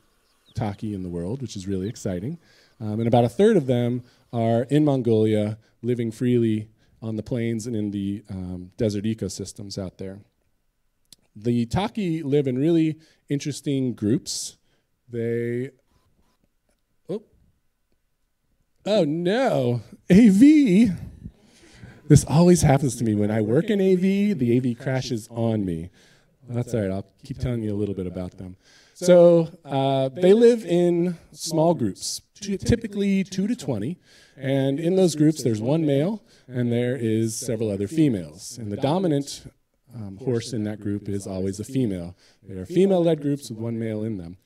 [0.55, 2.39] taki in the world, which is really exciting.
[2.81, 6.69] Um, and about a third of them are in Mongolia, living freely
[7.01, 10.19] on the plains and in the um, desert ecosystems out there.
[11.35, 14.57] The Taki live in really interesting groups.
[15.09, 15.71] They,
[17.09, 17.23] oh,
[18.89, 20.97] oh no, AV.
[22.09, 25.91] This always happens to me when I work in AV, the AV crashes on me.
[26.49, 28.57] That's all right, I'll keep telling you a little bit about them.
[28.95, 33.99] So uh, they live in small groups, typically two to 20.
[34.37, 38.57] And in those groups, there's one male and there is several other females.
[38.57, 39.45] And the dominant
[39.95, 42.17] um, horse in that group is always a female.
[42.43, 44.39] They are female led groups with one male in them.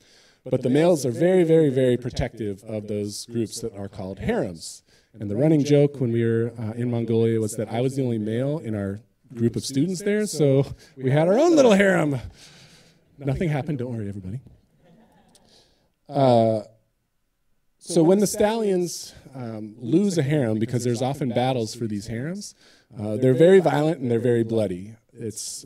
[0.45, 4.83] But the males are very, very, very protective of those groups that are called harems.
[5.17, 8.03] And the running joke when we were uh, in Mongolia was that I was the
[8.03, 8.99] only male in our
[9.33, 10.65] group of students there, so
[10.97, 12.19] we had our own little harem.
[13.17, 14.41] Nothing happened, don't worry, everybody.
[16.09, 16.61] Uh,
[17.77, 22.55] so when the stallions um, lose a harem, because there's often battles for these harems,
[22.99, 24.95] uh, they're very violent and they're very bloody.
[25.13, 25.65] It's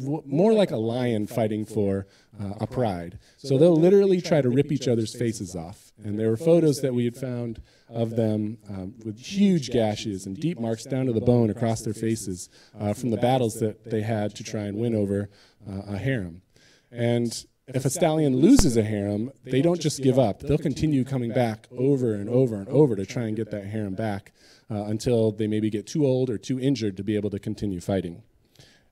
[0.00, 2.06] more like a lion fighting for
[2.40, 3.18] uh, a pride.
[3.38, 5.92] So they'll literally try to rip each other's faces off.
[6.04, 10.38] And there were photos that we had found of them um, with huge gashes and
[10.38, 14.02] deep marks down to the bone across their faces uh, from the battles that they
[14.02, 15.30] had to try and win over
[15.68, 16.42] uh, a harem.
[16.90, 20.40] And if a stallion loses a harem, they don't just give up.
[20.40, 23.94] They'll continue coming back over and over and over to try and get that harem
[23.94, 24.32] back
[24.70, 27.80] uh, until they maybe get too old or too injured to be able to continue
[27.80, 28.22] fighting.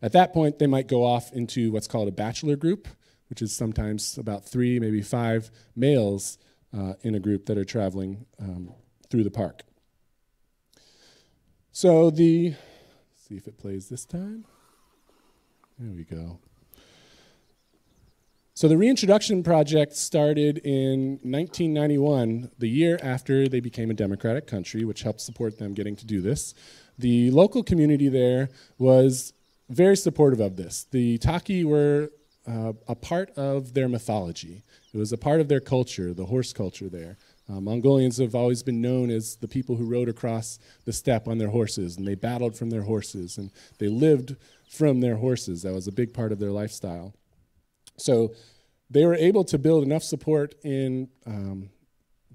[0.05, 2.88] At that point, they might go off into what's called a bachelor group,
[3.31, 6.37] which is sometimes about three, maybe five males
[6.77, 8.75] uh, in a group that are traveling um,
[9.09, 9.62] through the park.
[11.73, 12.55] So the,
[13.14, 14.45] see if it plays this time.
[15.79, 16.38] There we go.
[18.53, 24.85] So the reintroduction project started in 1991, the year after they became a democratic country,
[24.85, 26.53] which helped support them getting to do this.
[26.99, 29.33] The local community there was
[29.68, 30.87] very supportive of this.
[30.90, 32.11] The Taki were
[32.46, 34.62] uh, a part of their mythology.
[34.92, 37.16] It was a part of their culture, the horse culture there.
[37.48, 41.38] Uh, Mongolians have always been known as the people who rode across the steppe on
[41.38, 44.37] their horses, and they battled from their horses, and they lived
[44.68, 45.62] from their horses.
[45.62, 47.14] That was a big part of their lifestyle.
[47.96, 48.35] So
[48.90, 51.70] they were able to build enough support in um,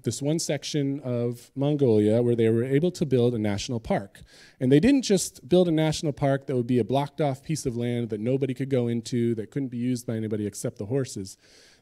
[0.02, 4.20] this one section of Mongolia where they were able to build a national park.
[4.58, 7.66] And they didn't just build a national park that would be a blocked off piece
[7.66, 10.86] of land that nobody could go into, that couldn't be used by anybody except the
[10.86, 11.36] horses.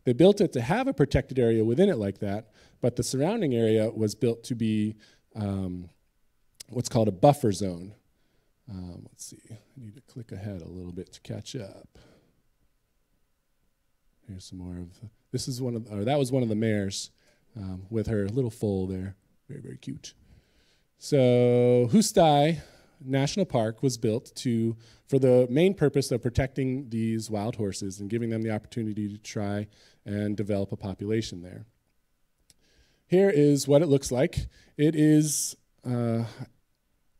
[0.04, 2.50] They built it to have a protected area within it like that,
[2.80, 4.96] but the surrounding area was built to be
[5.34, 5.90] um,
[6.68, 7.94] what's called a buffer zone.
[8.70, 11.98] Um, let's see, I need to click ahead a little bit to catch up.
[14.26, 16.54] Here's some more of the, this is one of, or that was one of the
[16.54, 17.10] mares
[17.56, 19.16] um, with her little foal there.
[19.48, 20.14] Very, very cute.
[20.98, 22.60] So Hustai
[23.04, 28.10] National Park was built to, for the main purpose of protecting these wild horses and
[28.10, 29.68] giving them the opportunity to try
[30.04, 31.66] and develop a population there.
[33.06, 34.48] Here is what it looks like.
[34.76, 36.24] It is uh,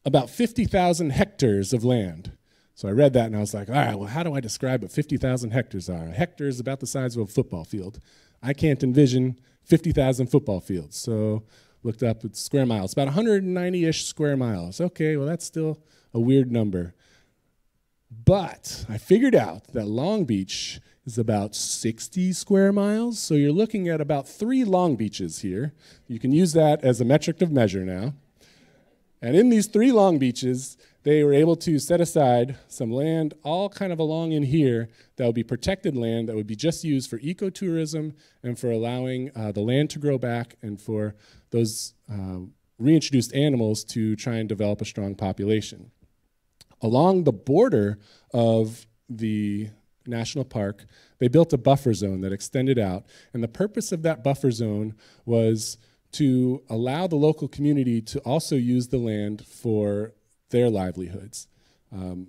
[0.04, 2.32] about 50,000 hectares of land.
[2.74, 4.82] So I read that and I was like, all right, well, how do I describe
[4.82, 6.04] what 50,000 hectares are?
[6.04, 8.00] A hectare is about the size of a football field.
[8.42, 10.96] I can't envision 50,000 football fields.
[10.96, 11.44] So
[11.82, 14.80] looked up it's square miles, about 190-ish square miles.
[14.80, 15.78] Okay, well that's still
[16.12, 16.94] a weird number.
[18.24, 23.18] But I figured out that Long Beach is about 60 square miles.
[23.18, 25.72] So you're looking at about three Long Beaches here.
[26.06, 28.14] You can use that as a metric of measure now.
[29.20, 33.68] And in these three Long Beaches, they were able to set aside some land all
[33.68, 37.08] kind of along in here that would be protected land that would be just used
[37.08, 41.14] for ecotourism and for allowing uh, the land to grow back and for
[41.50, 42.38] those uh,
[42.78, 45.90] reintroduced animals to try and develop a strong population.
[46.80, 47.98] Along the border
[48.32, 49.70] of the
[50.06, 50.86] national park,
[51.18, 53.04] they built a buffer zone that extended out.
[53.32, 54.94] And the purpose of that buffer zone
[55.26, 55.76] was
[56.12, 60.14] to allow the local community to also use the land for
[60.50, 61.48] their livelihoods.
[61.92, 62.28] Um,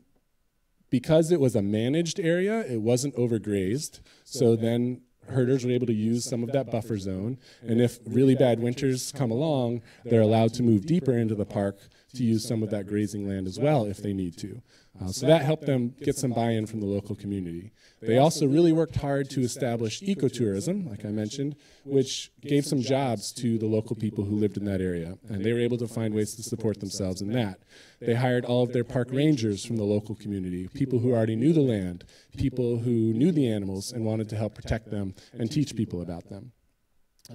[0.89, 3.99] because it was a managed area, it wasn't overgrazed.
[4.23, 7.37] So then herders were able to use some of that buffer zone.
[7.61, 11.77] And if really bad winters come along, they're allowed to move deeper into the park
[12.15, 14.61] to use some of that grazing land as well if they need to.
[15.01, 17.71] Uh, so that helped them get some buy-in from the local community.
[18.01, 23.31] They also really worked hard to establish ecotourism, like I mentioned, which gave some jobs
[23.33, 26.13] to the local people who lived in that area, and they were able to find
[26.13, 27.59] ways to support themselves in that.
[28.01, 31.53] They hired all of their park rangers from the local community, people who already knew
[31.53, 32.05] the land,
[32.37, 36.29] people who knew the animals and wanted to help protect them and teach people about
[36.29, 36.51] them.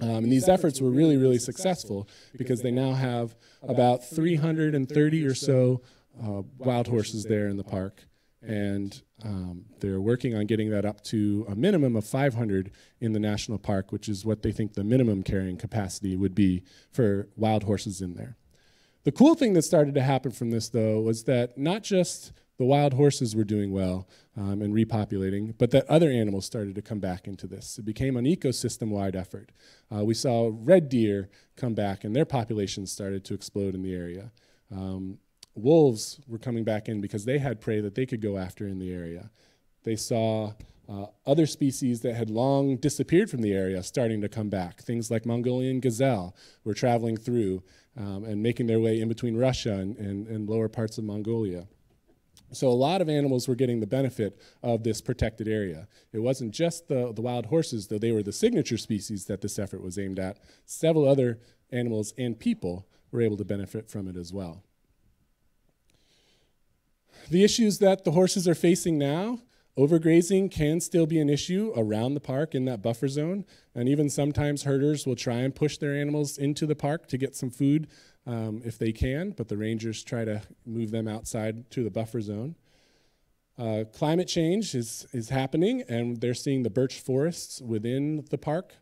[0.01, 5.33] Um, and these efforts were really, really successful because they now have about 330 or
[5.33, 5.81] so
[6.23, 8.03] uh, wild horses there in the park.
[8.41, 13.19] And um, they're working on getting that up to a minimum of 500 in the
[13.19, 17.63] national park, which is what they think the minimum carrying capacity would be for wild
[17.63, 18.37] horses in there.
[19.03, 22.65] The cool thing that started to happen from this, though, was that not just the
[22.65, 26.99] wild horses were doing well um, and repopulating, but that other animals started to come
[26.99, 27.77] back into this.
[27.77, 29.51] It became an ecosystem wide effort.
[29.93, 33.93] Uh, we saw red deer come back, and their populations started to explode in the
[33.93, 34.31] area.
[34.71, 35.19] Um,
[35.55, 38.79] wolves were coming back in because they had prey that they could go after in
[38.79, 39.31] the area.
[39.83, 40.53] They saw
[40.87, 44.81] uh, other species that had long disappeared from the area starting to come back.
[44.81, 47.63] Things like Mongolian gazelle were traveling through
[47.97, 51.67] um, and making their way in between Russia and, and, and lower parts of Mongolia.
[52.51, 55.87] So a lot of animals were getting the benefit of this protected area.
[56.13, 59.57] It wasn't just the, the wild horses, though they were the signature species that this
[59.57, 60.37] effort was aimed at.
[60.65, 61.39] Several other
[61.71, 64.64] animals and people were able to benefit from it as well.
[67.29, 69.39] The issues that the horses are facing now,
[69.77, 73.45] overgrazing can still be an issue around the park in that buffer zone.
[73.73, 77.35] And even sometimes herders will try and push their animals into the park to get
[77.35, 77.87] some food
[78.27, 82.21] um, if they can, but the rangers try to move them outside to the buffer
[82.21, 82.55] zone.
[83.57, 88.73] Uh, climate change is, is happening, and they're seeing the birch forests within the park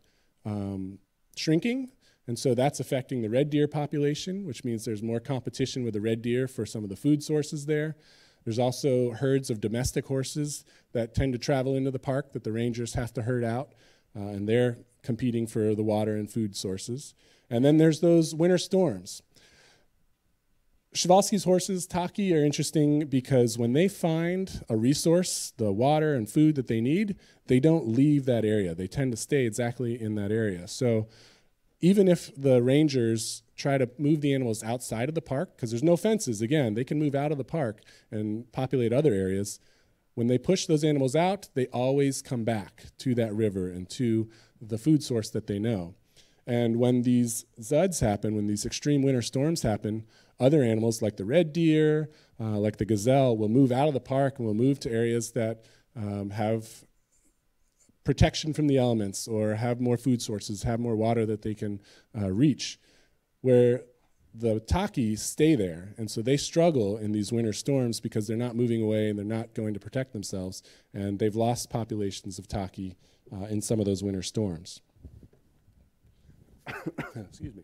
[0.44, 0.98] um,
[1.36, 1.92] shrinking.
[2.26, 6.00] And so that's affecting the red deer population, which means there's more competition with the
[6.00, 7.96] red deer for some of the food sources there.
[8.44, 12.52] There's also herds of domestic horses that tend to travel into the park that the
[12.52, 13.72] rangers have to herd out,
[14.16, 17.14] uh, and they're competing for the water and food sources.
[17.50, 19.22] And then there's those winter storms.
[20.94, 26.54] Przewalski's horses, Taki, are interesting because when they find a resource, the water and food
[26.54, 27.16] that they need,
[27.48, 28.76] they don't leave that area.
[28.76, 30.68] They tend to stay exactly in that area.
[30.68, 31.08] So
[31.84, 35.82] even if the rangers try to move the animals outside of the park because there's
[35.82, 36.40] no fences.
[36.40, 39.60] Again, they can move out of the park and populate other areas.
[40.14, 44.30] when they push those animals out, they always come back to that river and to
[44.62, 45.94] the food source that they know.
[46.46, 50.06] And when these zuds happen, when these extreme winter storms happen,
[50.40, 52.08] other animals like the red deer,
[52.40, 55.32] uh, like the gazelle, will move out of the park and will move to areas
[55.32, 55.64] that
[55.96, 56.84] um, have
[58.04, 61.80] protection from the elements or have more food sources, have more water that they can
[62.16, 62.78] uh, reach.
[63.40, 63.82] Where
[64.34, 68.56] the taki stay there, and so they struggle in these winter storms because they're not
[68.56, 72.96] moving away and they're not going to protect themselves, and they've lost populations of taki
[73.32, 74.80] uh, in some of those winter storms.
[77.16, 77.62] Excuse me.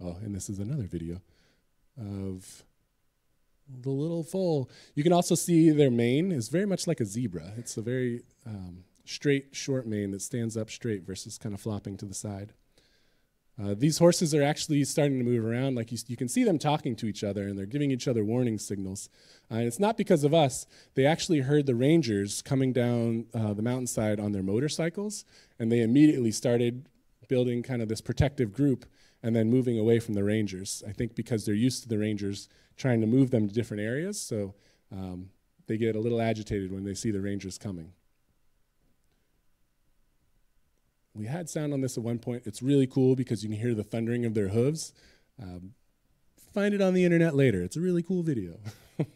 [0.00, 1.20] Oh, and this is another video
[1.98, 2.64] of
[3.68, 4.68] the little foal.
[4.94, 7.52] You can also see their mane is very much like a zebra.
[7.56, 11.96] It's a very um, straight, short mane that stands up straight versus kind of flopping
[11.98, 12.52] to the side.
[13.62, 15.76] Uh, these horses are actually starting to move around.
[15.76, 18.22] Like you, you, can see them talking to each other, and they're giving each other
[18.22, 19.08] warning signals.
[19.50, 20.66] Uh, and it's not because of us.
[20.94, 25.24] They actually heard the rangers coming down uh, the mountainside on their motorcycles,
[25.58, 26.88] and they immediately started
[27.28, 28.84] building kind of this protective group
[29.22, 30.82] and then moving away from the rangers.
[30.86, 34.20] I think because they're used to the rangers trying to move them to different areas,
[34.20, 34.54] so
[34.92, 35.30] um,
[35.66, 37.92] they get a little agitated when they see the rangers coming.
[41.16, 42.42] We had sound on this at one point.
[42.44, 44.92] It's really cool because you can hear the thundering of their hooves.
[45.40, 45.72] Um,
[46.52, 47.62] find it on the internet later.
[47.62, 48.58] It's a really cool video.
[49.00, 49.06] All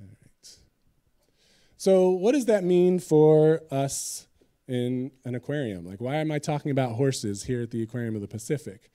[0.00, 0.56] right.
[1.76, 4.26] So, what does that mean for us
[4.66, 5.84] in an aquarium?
[5.84, 8.90] Like, why am I talking about horses here at the Aquarium of the Pacific?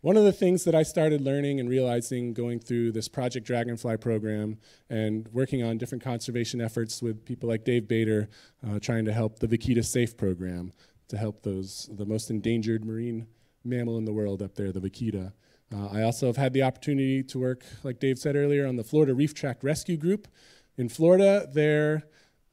[0.00, 3.96] One of the things that I started learning and realizing going through this Project Dragonfly
[3.96, 8.28] program and working on different conservation efforts with people like Dave Bader,
[8.64, 10.72] uh, trying to help the Vaquita Safe program
[11.08, 13.26] to help those the most endangered marine
[13.64, 15.32] mammal in the world up there, the vaquita.
[15.74, 18.84] Uh, I also have had the opportunity to work, like Dave said earlier, on the
[18.84, 20.28] Florida Reef Tract Rescue Group.
[20.76, 22.04] In Florida, there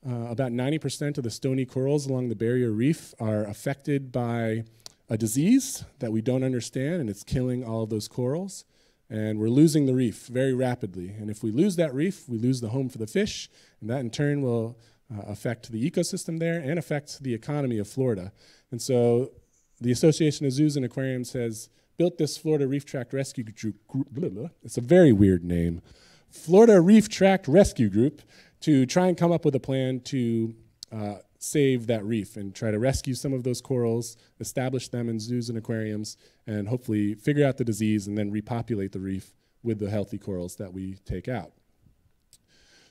[0.08, 4.64] uh, about 90% of the stony corals along the barrier reef are affected by
[5.10, 8.66] a disease that we don't understand, and it's killing all of those corals.
[9.08, 11.10] And we're losing the reef very rapidly.
[11.10, 13.50] And if we lose that reef, we lose the home for the fish,
[13.80, 14.80] and that in turn will
[15.14, 18.32] uh, affect the ecosystem there and affect the economy of Florida.
[18.72, 19.32] And so
[19.80, 24.52] the Association of Zoos and Aquariums has built this Florida Reef Tract Rescue Group.
[24.64, 25.82] It's a very weird name.
[26.30, 28.22] Florida Reef Tract Rescue Group
[28.62, 30.56] to try and come up with a plan to
[30.92, 35.20] uh, save that reef and try to rescue some of those corals, establish them in
[35.20, 36.18] zoos and aquariums,
[36.48, 39.34] and hopefully figure out the disease and then repopulate the reef
[39.64, 41.52] with the healthy corals that we take out.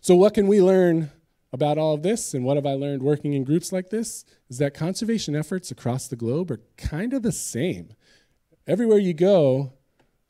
[0.00, 1.10] So, what can we learn
[1.52, 4.24] about all of this and what have I learned working in groups like this?
[4.50, 7.94] Is that conservation efforts across the globe are kind of the same.
[8.66, 9.72] Everywhere you go,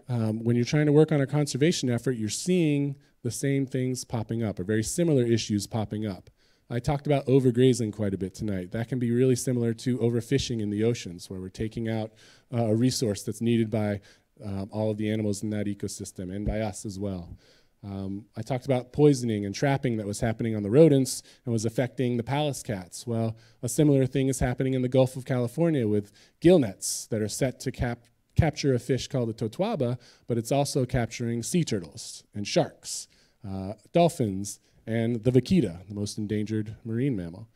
[0.08, 4.04] um, when you're trying to work on a conservation effort, you're seeing the same things
[4.04, 6.30] popping up or very similar issues popping up.
[6.70, 8.72] I talked about overgrazing quite a bit tonight.
[8.72, 12.12] That can be really similar to overfishing in the oceans, where we're taking out
[12.52, 14.00] uh, a resource that's needed by
[14.44, 17.36] um, all of the animals in that ecosystem and by us as well.
[17.84, 21.66] Um, I talked about poisoning and trapping that was happening on the rodents and was
[21.66, 23.06] affecting the Pallas cats.
[23.06, 26.10] Well, a similar thing is happening in the Gulf of California with
[26.40, 28.04] gill nets that are set to cap
[28.36, 29.96] capture a fish called the totoaba,
[30.26, 33.06] but it's also capturing sea turtles and sharks,
[33.48, 37.48] uh, dolphins, and the vaquita, the most endangered marine mammal.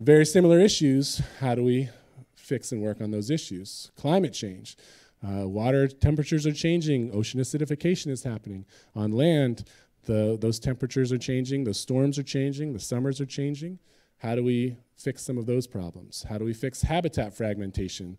[0.00, 1.20] Very similar issues.
[1.40, 1.88] How do we
[2.34, 3.92] fix and work on those issues?
[3.96, 4.76] Climate change.
[5.24, 8.64] Uh, water temperatures are changing, ocean acidification is happening.
[8.96, 9.64] On land,
[10.04, 13.78] the, those temperatures are changing, the storms are changing, the summers are changing.
[14.18, 16.26] How do we fix some of those problems?
[16.28, 18.18] How do we fix habitat fragmentation?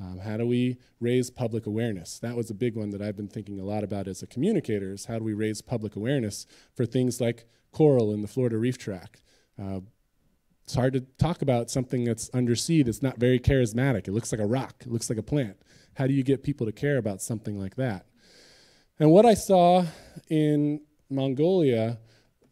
[0.00, 2.18] Um, how do we raise public awareness?
[2.18, 4.92] That was a big one that I've been thinking a lot about as a communicator
[4.92, 8.76] is how do we raise public awareness for things like coral in the Florida Reef
[8.76, 9.22] Tract?
[9.60, 9.80] Uh,
[10.64, 14.08] it's hard to talk about something that's undersea that's not very charismatic.
[14.08, 15.58] It looks like a rock, it looks like a plant.
[15.94, 18.06] How do you get people to care about something like that?
[18.98, 19.84] And what I saw
[20.28, 20.80] in
[21.10, 21.98] Mongolia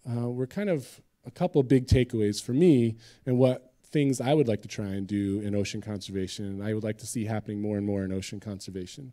[0.08, 4.48] uh, were kind of a couple big takeaways for me and what things I would
[4.48, 7.60] like to try and do in ocean conservation, and I would like to see happening
[7.60, 9.12] more and more in ocean conservation.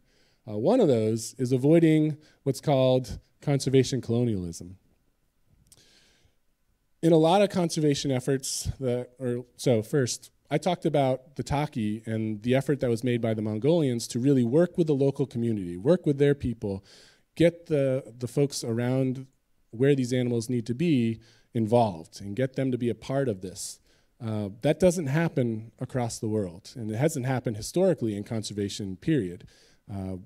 [0.49, 4.77] Uh, one of those is avoiding what's called conservation colonialism.
[7.01, 12.01] In a lot of conservation efforts, that, or so first, I talked about the Taki
[12.05, 15.25] and the effort that was made by the Mongolians to really work with the local
[15.25, 16.83] community, work with their people,
[17.35, 19.27] get the, the folks around
[19.69, 21.19] where these animals need to be
[21.53, 23.79] involved and get them to be a part of this.
[24.23, 29.45] Uh, that doesn't happen across the world, and it hasn't happened historically in conservation, period.
[29.91, 30.17] Uh,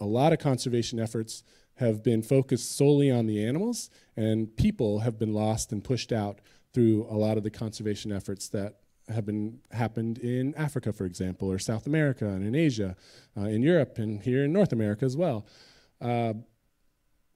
[0.00, 1.44] a lot of conservation efforts
[1.76, 6.40] have been focused solely on the animals, and people have been lost and pushed out
[6.72, 8.78] through a lot of the conservation efforts that
[9.08, 12.96] have been happened in Africa, for example, or South America and in Asia,
[13.36, 15.44] uh, in Europe, and here in North America as well.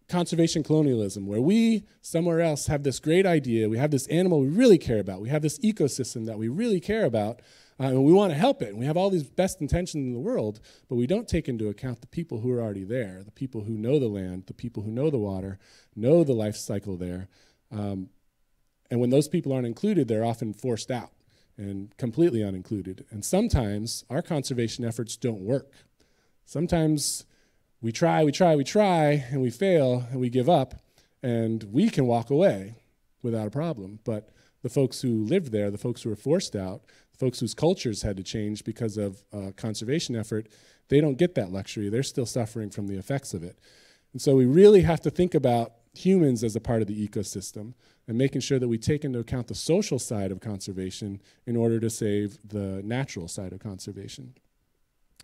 [0.08, 4.48] Conservation colonialism, where we somewhere else have this great idea, we have this animal we
[4.48, 7.40] really care about, we have this ecosystem that we really care about,
[7.80, 8.68] uh, and we want to help it.
[8.68, 11.68] And we have all these best intentions in the world, but we don't take into
[11.68, 14.84] account the people who are already there, the people who know the land, the people
[14.84, 15.58] who know the water,
[15.96, 17.28] know the life cycle there.
[17.72, 18.10] Um,
[18.90, 21.10] and when those people aren't included, they're often forced out
[21.58, 23.04] and completely unincluded.
[23.10, 25.72] And sometimes our conservation efforts don't work.
[26.44, 27.24] Sometimes
[27.80, 30.74] we try, we try, we try, and we fail, and we give up,
[31.22, 32.76] and we can walk away
[33.22, 34.00] without a problem.
[34.04, 34.30] But
[34.62, 38.02] the folks who lived there, the folks who were forced out, the folks whose cultures
[38.02, 40.48] had to change because of uh, conservation effort,
[40.88, 41.88] they don't get that luxury.
[41.88, 43.58] They're still suffering from the effects of it.
[44.12, 47.74] And so we really have to think about humans as a part of the ecosystem
[48.06, 51.80] and making sure that we take into account the social side of conservation in order
[51.80, 54.34] to save the natural side of conservation.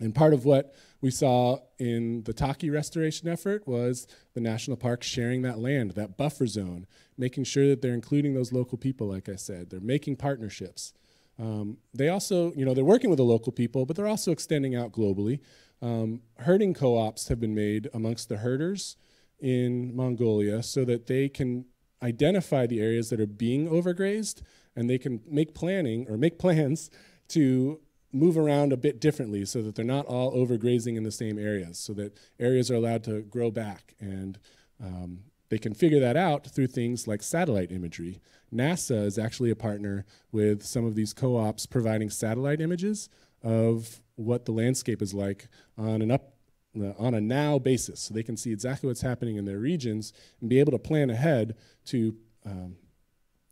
[0.00, 5.02] And part of what we saw in the Taki restoration effort was the national park
[5.02, 6.86] sharing that land, that buffer zone,
[7.18, 9.70] making sure that they're including those local people, like I said.
[9.70, 10.92] They're making partnerships.
[11.38, 14.74] Um, they also, you know, they're working with the local people, but they're also extending
[14.74, 15.40] out globally.
[15.80, 18.96] Um, herding co-ops have been made amongst the herders
[19.40, 21.64] in Mongolia so that they can
[22.02, 24.42] identify the areas that are being overgrazed
[24.76, 26.90] and they can make planning or make plans
[27.28, 27.80] to
[28.12, 31.78] move around a bit differently so that they're not all overgrazing in the same areas,
[31.78, 33.94] so that areas are allowed to grow back.
[34.00, 34.38] And
[34.82, 38.20] um, they can figure that out through things like satellite imagery.
[38.52, 43.08] NASA is actually a partner with some of these co ops providing satellite images
[43.42, 46.34] of what the landscape is like on an up
[46.80, 50.12] uh, on a now basis so they can see exactly what's happening in their regions
[50.40, 51.54] and be able to plan ahead
[51.84, 52.76] to um,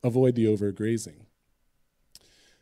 [0.02, 1.26] avoid the overgrazing.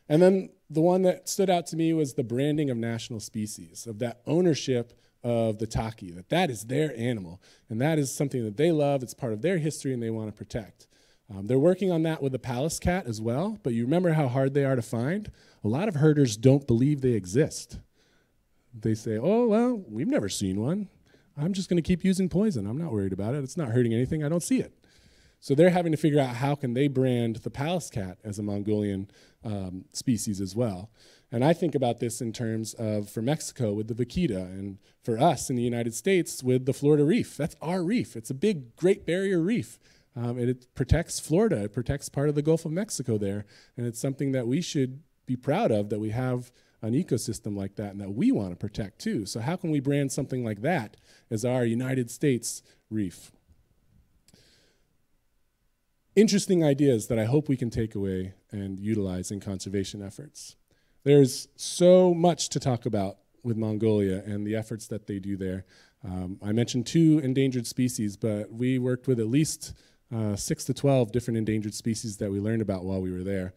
[0.09, 3.87] And then the one that stood out to me was the branding of national species,
[3.87, 4.93] of that ownership
[5.23, 9.03] of the taki, that that is their animal, and that is something that they love,
[9.03, 10.87] it's part of their history, and they want to protect.
[11.29, 14.27] Um, they're working on that with the Pallas cat as well, but you remember how
[14.27, 15.31] hard they are to find?
[15.63, 17.79] A lot of herders don't believe they exist.
[18.73, 20.89] They say, oh, well, we've never seen one.
[21.37, 22.67] I'm just going to keep using poison.
[22.67, 23.43] I'm not worried about it.
[23.43, 24.23] It's not hurting anything.
[24.23, 24.73] I don't see it.
[25.39, 28.43] So they're having to figure out how can they brand the Pallas cat as a
[28.43, 29.09] Mongolian
[29.43, 30.89] um, species as well.
[31.31, 35.19] And I think about this in terms of for Mexico with the vaquita, and for
[35.19, 37.37] us in the United States with the Florida Reef.
[37.37, 38.15] That's our reef.
[38.15, 39.79] It's a big Great Barrier Reef.
[40.15, 41.63] Um, and it protects Florida.
[41.63, 43.45] It protects part of the Gulf of Mexico there.
[43.77, 47.75] And it's something that we should be proud of that we have an ecosystem like
[47.75, 49.25] that and that we want to protect too.
[49.25, 50.97] So, how can we brand something like that
[51.29, 53.31] as our United States reef?
[56.19, 60.57] Interesting ideas that I hope we can take away and utilize in conservation efforts.
[61.05, 65.63] There's so much to talk about with Mongolia and the efforts that they do there.
[66.03, 69.71] Um, I mentioned two endangered species, but we worked with at least
[70.13, 73.53] uh, six to 12 different endangered species that we learned about while we were there.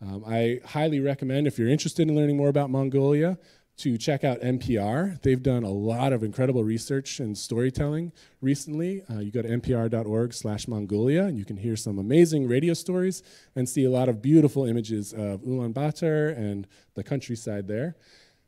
[0.00, 3.36] Um, I highly recommend, if you're interested in learning more about Mongolia,
[3.78, 5.20] to check out NPR.
[5.20, 9.02] They've done a lot of incredible research and storytelling recently.
[9.10, 13.22] Uh, you go to npr.org slash Mongolia, and you can hear some amazing radio stories
[13.54, 17.96] and see a lot of beautiful images of Ulaanbaatar and the countryside there.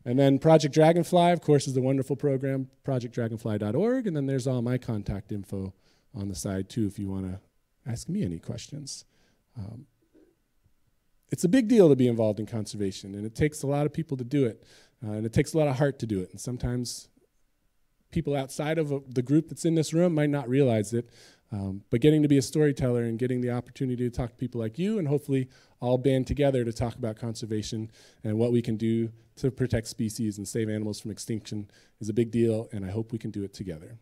[0.04, 4.06] And then Project Dragonfly, of course, is a wonderful program, projectdragonfly.org.
[4.06, 5.74] And then there's all my contact info
[6.14, 7.40] on the side, too, if you want to
[7.90, 9.04] ask me any questions.
[9.58, 9.86] Um,
[11.30, 13.92] it's a big deal to be involved in conservation, and it takes a lot of
[13.92, 14.64] people to do it,
[15.06, 16.30] uh, and it takes a lot of heart to do it.
[16.30, 17.08] And sometimes
[18.10, 21.10] people outside of the group that's in this room might not realize it,
[21.52, 24.60] um, but getting to be a storyteller and getting the opportunity to talk to people
[24.60, 25.48] like you, and hopefully
[25.80, 27.90] all band together to talk about conservation
[28.24, 31.70] and what we can do to protect species and save animals from extinction
[32.00, 33.98] is a big deal, and I hope we can do it together.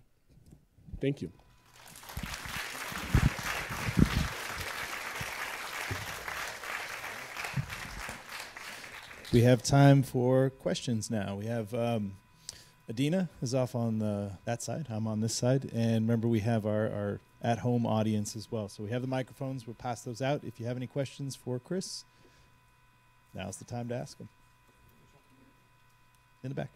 [1.01, 1.31] Thank you.
[9.37, 11.35] We have time for questions now.
[11.35, 12.13] We have um,
[12.89, 14.87] Adina is off on the, that side.
[14.89, 15.71] I'm on this side.
[15.75, 18.71] And remember, we have our, our at home audience as well.
[18.71, 19.67] So we have the microphones.
[19.67, 20.41] We'll pass those out.
[20.43, 22.05] If you have any questions for Chris,
[23.35, 24.31] now's the time to ask them.
[26.43, 26.71] In the back.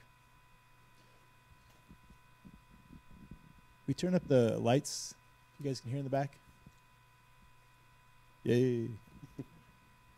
[3.88, 5.14] We turn up the lights.
[5.58, 6.36] You guys can hear in the back.
[8.44, 8.88] Yay.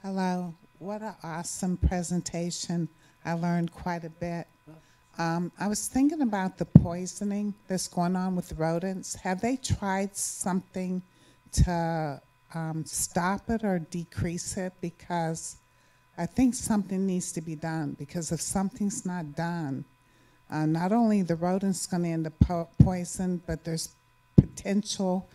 [0.02, 0.54] Hello.
[0.82, 2.88] What an awesome presentation.
[3.24, 4.48] I learned quite a bit.
[5.16, 9.14] Um, I was thinking about the poisoning that's going on with rodents.
[9.14, 11.00] Have they tried something
[11.52, 12.20] to
[12.52, 14.72] um, stop it or decrease it?
[14.80, 15.54] Because
[16.18, 17.94] I think something needs to be done.
[17.96, 19.84] Because if something's not done,
[20.50, 23.90] uh, not only the rodents going to end up po- poisoned, but there's
[24.34, 25.28] potential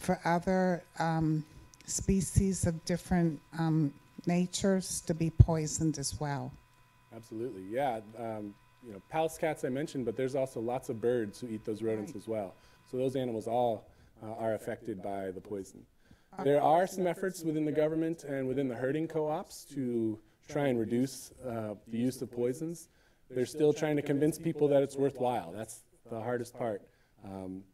[0.00, 1.44] for other um,
[1.86, 3.92] species of different um,
[4.26, 6.52] natures to be poisoned as well.
[7.14, 8.00] Absolutely, yeah.
[8.18, 8.54] Um,
[8.86, 11.82] you know, Pallas cats I mentioned, but there's also lots of birds who eat those
[11.82, 12.16] rodents Right.
[12.22, 12.54] as well.
[12.90, 13.88] So those animals all
[14.22, 15.84] uh, are affected by the poison.
[16.44, 20.18] There are some efforts within the government and within the herding co-ops to
[20.48, 22.88] try and reduce uh, the use of poisons.
[23.28, 25.52] They're still trying to convince people that it's worthwhile.
[25.52, 26.82] That's the hardest part.
[27.24, 27.64] Um,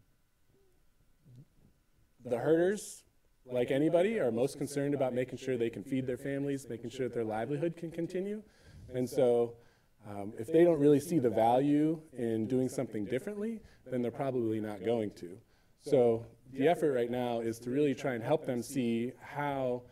[2.25, 3.05] the herders,
[3.51, 7.09] like anybody, are most concerned about making sure they can feed their families, making sure
[7.09, 8.43] that their livelihood can continue.
[8.95, 9.55] And so,
[10.09, 14.61] um, if they don't really see the value in doing something differently, then they're probably
[14.61, 15.37] not going to.
[15.81, 19.83] So, the effort right now is to really try and help them see how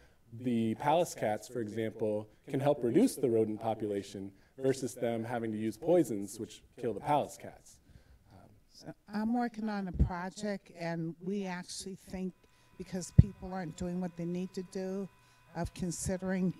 [0.41, 5.59] the Pallas cats, for example, can help reduce the rodent population versus them having to
[5.59, 7.79] use poisons which kill the Pallas cats.
[9.13, 12.35] I'm working on a project, and we actually think
[12.79, 15.09] because people aren't doing what they need to do,
[15.57, 16.53] of considering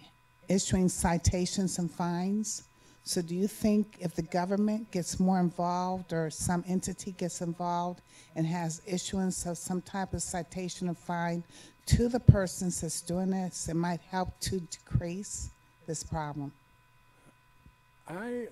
[0.49, 2.65] issuing citations and fines.
[3.07, 8.01] So, do you think if the government gets more involved or some entity gets involved
[8.35, 11.45] and has issuance of some type of citation or fine
[11.87, 15.51] to the persons that's doing this, it might help to decrease
[15.87, 16.51] this problem?
[18.09, 18.47] I,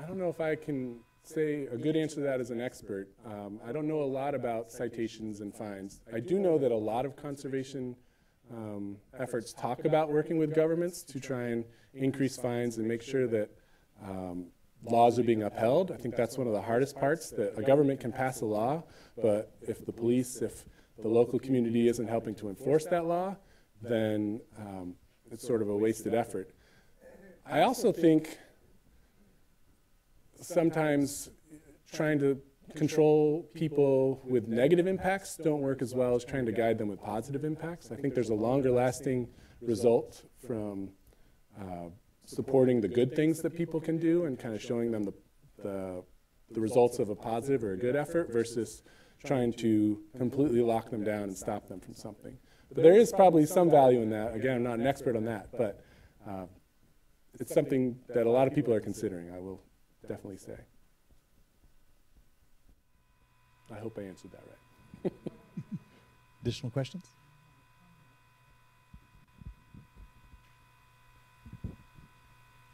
[0.00, 3.08] I don't know if I can say a good answer to that as an expert.
[3.26, 6.00] Um, I don't know a lot about citations and fines.
[6.12, 7.96] I do know that a lot of conservation
[8.50, 13.26] um, efforts talk about working with governments to try and increase fines and make sure
[13.26, 13.50] that
[14.02, 14.46] um,
[14.84, 15.90] laws are being upheld.
[15.90, 18.84] I think that's one of the hardest parts, that a government can pass a law,
[19.20, 20.64] but if the police, if
[20.98, 23.36] the local community isn't helping to enforce that law,
[23.82, 24.94] then um,
[25.30, 26.50] it's sort of a wasted effort.
[27.44, 28.38] I also think
[30.40, 31.30] sometimes
[31.92, 32.40] trying to
[32.74, 37.02] control people with negative impacts don't work as well as trying to guide them with
[37.02, 37.90] positive impacts.
[37.90, 39.28] I think there's a longer lasting
[39.60, 40.90] result from
[41.60, 41.88] uh,
[42.24, 45.14] supporting the good things that people can do and kind of showing them the,
[45.62, 46.04] the,
[46.50, 48.82] the results of a positive or a good effort versus
[49.24, 52.36] trying to completely lock them down and stop them from something.
[52.72, 54.34] But there is probably some value in that.
[54.34, 55.82] Again, I'm not an expert on that, but
[56.28, 56.44] uh,
[57.40, 59.62] it's something that a lot of people are considering, I will
[60.06, 60.56] definitely say.
[63.70, 65.12] I hope I answered that right.
[66.42, 67.04] Additional questions?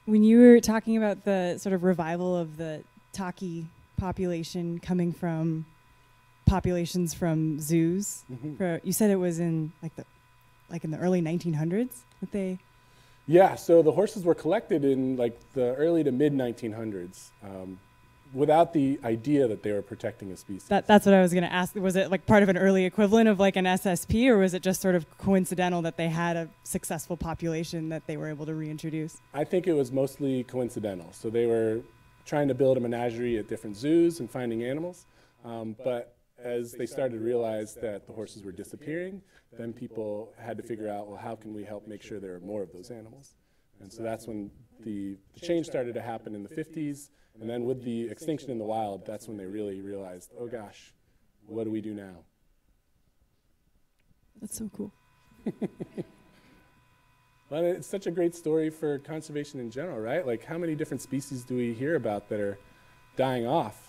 [0.07, 3.67] When you were talking about the sort of revival of the Taki
[3.97, 5.65] population coming from
[6.47, 8.57] populations from zoos, Mhm.
[8.59, 10.05] for, you said it was in like the
[10.71, 12.59] like in the early 1900s that they
[13.27, 17.79] Yeah, so the horses were collected in like the early to mid 1900s um,
[18.35, 20.65] without the idea that they were protecting a species.
[20.69, 22.85] that that's what I was going to ask was it like part of an early
[22.85, 26.37] equivalent of like an SSP or was it just sort of coincidental that they had
[26.37, 29.21] a successful population that they were able to reintroduce?
[29.33, 31.13] I think it was mostly coincidental.
[31.13, 31.81] So they were
[32.27, 35.07] trying to build a menagerie at different zoos and finding animals.
[35.45, 36.14] Um, but
[36.45, 39.23] as they started to realize that the horses were disappearing,
[39.57, 42.41] then people had to figure out, well, how can we help make sure there are
[42.41, 43.35] more of those animals?
[43.81, 47.11] And so that's when the, the change started to happen in the 50s.
[47.41, 50.95] And then with the extinction in the wild, that's when they really realized, oh gosh,
[51.47, 52.25] what do we do now?
[54.41, 54.93] That's so cool.
[57.51, 60.27] Well, it's such a great story for conservation in general, right?
[60.27, 62.59] Like, how many different species do we hear about that are
[63.17, 63.84] dying off?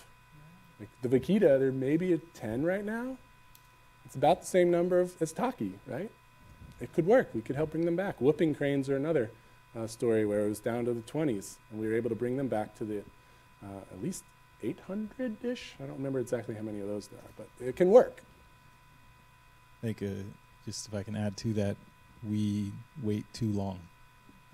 [0.78, 3.16] Like the vaquita, there may be a 10 right now.
[4.04, 6.10] It's about the same number of, as taki, right?
[6.80, 7.30] It could work.
[7.34, 8.20] We could help bring them back.
[8.20, 9.30] Whooping cranes are another
[9.76, 12.36] uh, story where it was down to the 20s, and we were able to bring
[12.36, 12.98] them back to the
[13.64, 14.24] uh, at least
[14.62, 15.74] 800-ish.
[15.82, 18.22] I don't remember exactly how many of those there are, but it can work.
[19.82, 20.22] I think, uh,
[20.64, 21.76] just if I can add to that,
[22.28, 22.72] we
[23.02, 23.80] wait too long,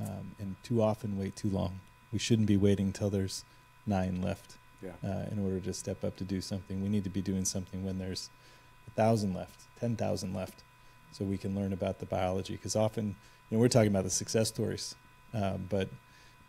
[0.01, 1.81] um, and too often wait too long.
[2.12, 3.45] We shouldn't be waiting until there's
[3.87, 4.91] nine left Yeah.
[5.09, 6.83] uh, in order to step up to do something.
[6.83, 8.30] We need to be doing something when there's
[8.87, 10.62] a thousand left, ten thousand left,
[11.12, 12.55] so we can learn about the biology.
[12.55, 13.14] Because often,
[13.49, 14.95] you know, we're talking about the success stories,
[15.35, 15.89] um, but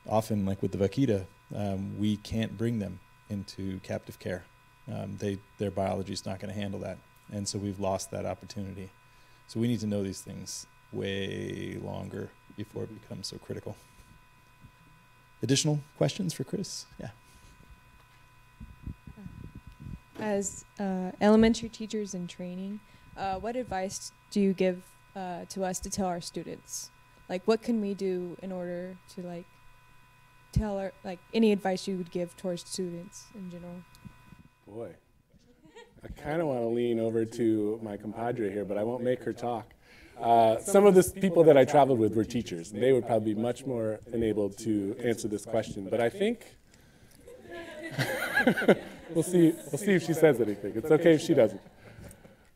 [0.07, 1.25] often, like with the vaquita,
[1.55, 4.43] um, we can't bring them into captive care.
[4.91, 6.97] Um, they their biology is not going to handle that,
[7.31, 8.89] and so we've lost that opportunity.
[9.47, 13.75] So we need to know these things way longer before it becomes so critical.
[15.41, 16.85] Additional questions for Chris?
[16.99, 17.09] Yeah.
[20.23, 22.79] As uh, elementary teachers in training,
[23.17, 24.81] uh, what advice do you give
[25.17, 26.91] uh, to us to tell our students?
[27.27, 29.45] Like, what can we do in order to like
[30.53, 33.83] tell our like any advice you would give towards students in general?
[34.65, 34.91] Boy,
[36.03, 39.23] I kind of want to lean over to my compadre here, but I won't make
[39.23, 39.73] her talk.
[40.19, 43.33] Uh, some of the people that I traveled with were teachers, and they would probably
[43.33, 45.89] be much more enabled to answer this question.
[45.89, 46.45] But I think
[49.13, 49.53] we'll see.
[49.71, 50.73] We'll see if she says anything.
[50.75, 51.61] It's okay if she doesn't.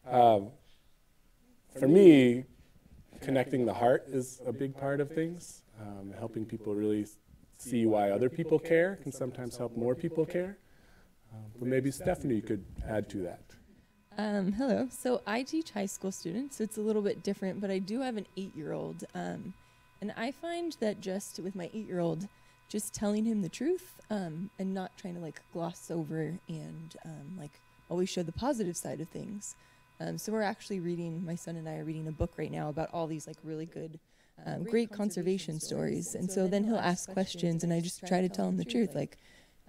[0.10, 0.50] Um,
[1.78, 2.46] for me,
[3.22, 5.64] connecting the heart is a big part of things.
[5.80, 7.06] Um, helping people really
[7.58, 10.58] see why other people care can sometimes help more people care.
[11.34, 13.42] Um, but maybe Stephanie could add to that.
[14.18, 14.88] Um, hello.
[14.90, 16.60] So I teach high school students.
[16.60, 19.54] It's a little bit different, but I do have an eight-year-old, um,
[20.02, 22.28] and I find that just with my eight-year-old,
[22.68, 27.38] just telling him the truth um, and not trying to like gloss over and um,
[27.40, 27.52] like
[27.90, 29.56] always show the positive side of things.
[30.00, 31.26] Um, so we're actually reading.
[31.26, 33.66] My son and I are reading a book right now about all these like really
[33.66, 34.00] good,
[34.46, 36.14] um, great conservation stories.
[36.14, 38.96] And so then he'll ask questions, and I just try to tell him the truth,
[38.96, 39.18] like.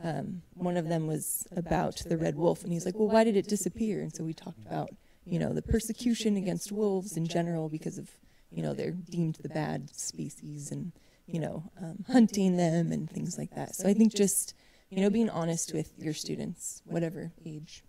[0.00, 3.36] Um, one of them was about the red wolf, and he's like, "Well, why did
[3.36, 4.90] it disappear?" And so we talked about,
[5.26, 8.08] you know, the persecution against wolves in general because of,
[8.52, 10.92] you know, they're deemed the bad species, and
[11.28, 13.76] you know, um, hunting them and things like that.
[13.76, 14.54] So I think just,
[14.90, 17.84] you know, being honest with your students, whatever age.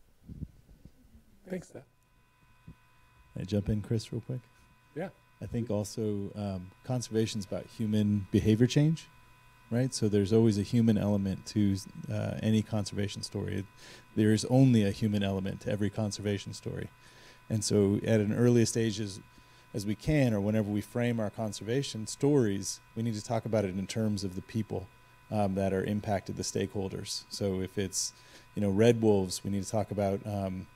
[1.49, 1.83] Thanks, Steph.
[3.33, 4.41] Can I jump in, Chris, real quick?
[4.95, 5.09] Yeah.
[5.41, 9.07] I think also um, conservation is about human behavior change,
[9.71, 9.93] right?
[9.93, 11.77] So there's always a human element to
[12.11, 13.65] uh, any conservation story.
[14.15, 16.89] There is only a human element to every conservation story.
[17.49, 18.99] And so at an earliest age
[19.73, 23.65] as, we can, or whenever we frame our conservation stories, we need to talk about
[23.65, 24.87] it in terms of the people
[25.31, 27.23] um, that are impacted, the stakeholders.
[27.29, 28.13] So if it's,
[28.55, 30.67] you know, red wolves, we need to talk about, um,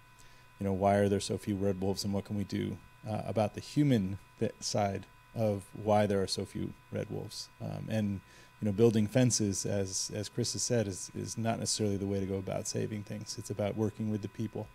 [0.59, 2.77] you know, why are there so few red wolves and what can we do
[3.09, 4.19] uh, about the human
[4.59, 7.49] side of why there are so few red wolves.
[7.61, 8.21] Um, and
[8.61, 12.19] you know, building fences, as as Chris has said, is is not necessarily the way
[12.19, 13.35] to go about saving things.
[13.37, 14.67] It's about working with the people.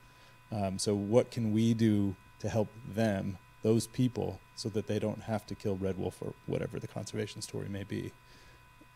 [0.53, 5.23] Um, so what can we do to help them, those people, so that they don't
[5.23, 8.13] have to kill red wolf or whatever the conservation story may be?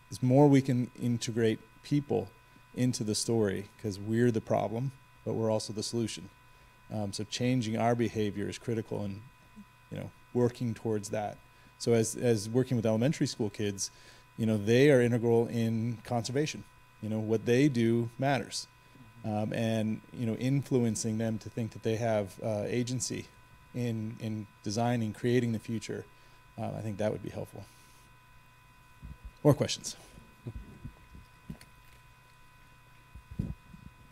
[0.08, 2.28] There's more we can integrate people
[2.74, 4.92] into the story because we're the problem,
[5.24, 6.28] but we're also the solution.
[6.92, 9.20] Um, so changing our behavior is critical, and
[9.90, 11.38] you know, working towards that.
[11.78, 13.90] So as as working with elementary school kids,
[14.36, 16.64] you know, they are integral in conservation.
[17.02, 18.68] You know, what they do matters,
[19.24, 23.26] um, and you know, influencing them to think that they have uh, agency
[23.74, 26.04] in in designing, creating the future.
[26.58, 27.64] Uh, I think that would be helpful.
[29.42, 29.96] More questions?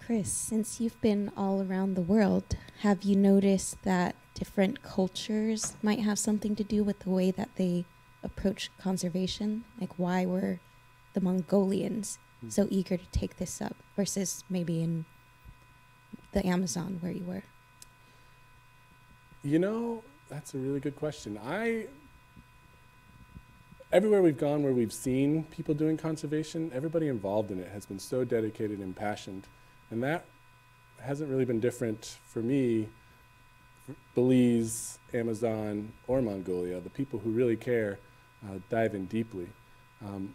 [0.05, 6.01] Chris, since you've been all around the world, have you noticed that different cultures might
[6.01, 7.85] have something to do with the way that they
[8.25, 9.65] approach conservation?
[9.81, 10.59] Like, why were
[11.13, 15.05] the Mongolians so eager to take this up versus maybe in
[16.33, 17.45] the Amazon where you were?
[19.43, 21.39] You know, that's a really good question.
[21.43, 21.87] I
[23.93, 27.99] everywhere we've gone where we've seen people doing conservation, everybody involved in it has been
[27.99, 29.49] so dedicated and impassioned,
[29.91, 30.27] and that
[31.01, 32.89] hasn't really been different for me.
[34.15, 37.99] Belize, Amazon, or Mongolia, the people who really care
[38.47, 39.49] uh, dive in deeply.
[40.05, 40.35] Um,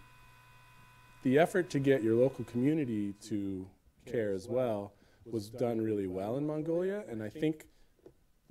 [1.24, 3.66] the effort to get your local community to
[4.06, 4.91] care as well
[5.32, 7.68] was done really well in Mongolia, and I think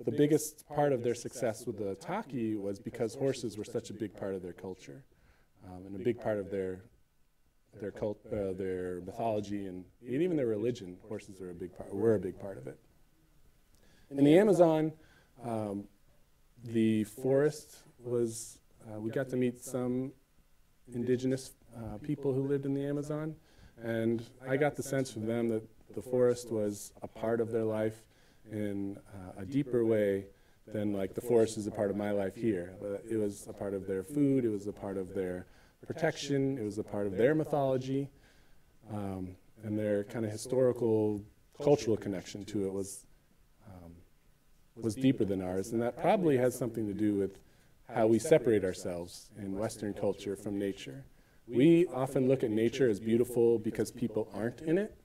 [0.03, 3.93] the biggest part of their success with the Taki was because horses were such a
[3.93, 5.03] big part of their culture
[5.65, 6.81] um, and a big part of their
[7.81, 10.97] their cult, uh, their mythology, and, and even their religion.
[11.09, 11.93] Horses are a big part.
[11.93, 12.79] Were a big part of it.
[14.09, 14.93] In the Amazon,
[15.43, 15.85] um,
[16.63, 18.59] the forest was.
[18.87, 20.11] Uh, we got to meet some
[20.93, 23.35] indigenous uh, people who lived in the Amazon,
[23.81, 25.63] and I got the sense from them that
[25.95, 28.03] the forest was a part of their life
[28.51, 30.25] in uh, a deeper way
[30.67, 32.73] than like the forest is a part of my life here.
[32.81, 34.45] But it was a part of their food.
[34.45, 35.45] It was a part of their
[35.85, 36.57] protection.
[36.57, 38.09] It was a part of their mythology,
[38.91, 41.21] um, and their kind of historical,
[41.61, 43.05] cultural connection to it was
[43.67, 43.91] um,
[44.75, 47.37] was deeper than ours, and that probably has something to do with
[47.93, 51.05] how we separate ourselves in Western culture from nature.
[51.47, 54.95] We often look at nature as beautiful because people aren't in it,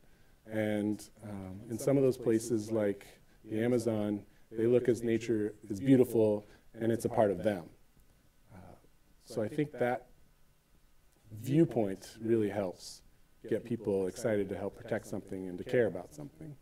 [0.50, 3.06] and um, in some of those places, like
[3.44, 7.64] the Amazon, they look as nature is beautiful and it's a part of them.
[8.52, 8.58] Uh,
[9.24, 10.06] so I think that
[11.40, 13.02] viewpoint really helps
[13.48, 16.54] get people excited to help protect something and to care about something.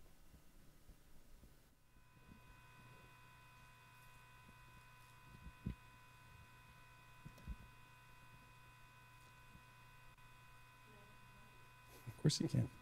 [12.07, 12.78] Of course you can.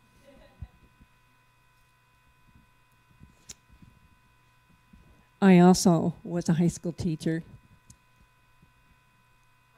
[5.41, 7.43] I also was a high school teacher.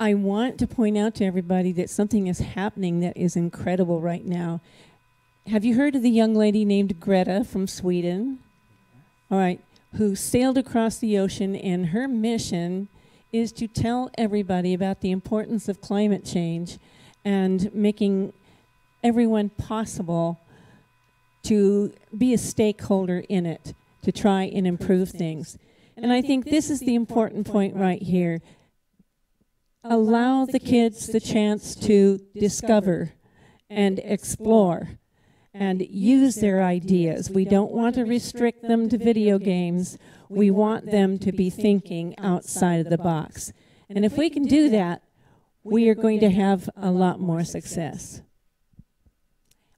[0.00, 4.24] I want to point out to everybody that something is happening that is incredible right
[4.24, 4.60] now.
[5.48, 8.38] Have you heard of the young lady named Greta from Sweden?
[9.30, 9.60] All right,
[9.96, 12.88] who sailed across the ocean, and her mission
[13.32, 16.78] is to tell everybody about the importance of climate change
[17.24, 18.32] and making
[19.02, 20.38] everyone possible
[21.42, 25.58] to be a stakeholder in it, to try and improve things.
[25.96, 28.40] And I think this is the important point right here.
[29.82, 33.12] Allow the kids the chance to discover
[33.68, 34.98] and explore
[35.52, 37.30] and use their ideas.
[37.30, 39.98] We don't want to restrict them to video games.
[40.28, 43.52] We want them to be thinking outside of the box.
[43.88, 45.02] And if we can do that,
[45.64, 48.22] we are going to have a lot more success.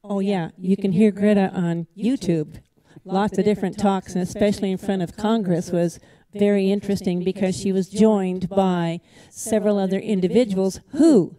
[0.02, 2.60] Oh, yeah, you can hear Greta on YouTube.
[3.04, 5.98] Lots of different talks, and especially in front of Congress, was
[6.34, 11.36] very interesting because she was joined by several other individuals who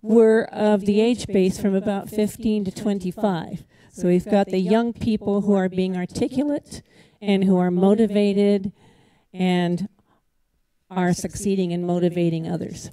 [0.00, 3.64] were of the age base from about 15 to 25.
[3.92, 6.82] So we've got the young people who are being articulate
[7.20, 8.72] and who are motivated
[9.32, 9.88] and
[10.90, 12.90] are succeeding in motivating others.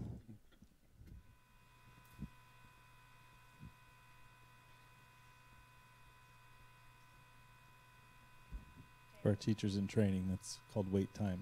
[9.29, 11.39] Our teachers in training, that's called wait time.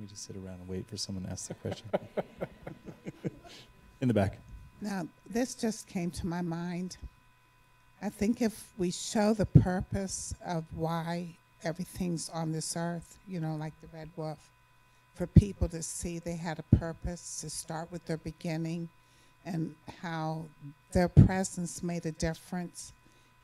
[0.00, 1.88] We just sit around and wait for someone to ask the question.
[4.00, 4.38] in the back.
[4.80, 6.96] Now, this just came to my mind.
[8.02, 13.56] I think if we show the purpose of why everything's on this earth, you know,
[13.56, 14.38] like the Red Wolf,
[15.14, 18.88] for people to see they had a purpose, to start with their beginning,
[19.46, 20.44] and how
[20.92, 22.92] their presence made a difference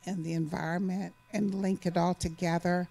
[0.05, 2.87] in the environment, and link it all together,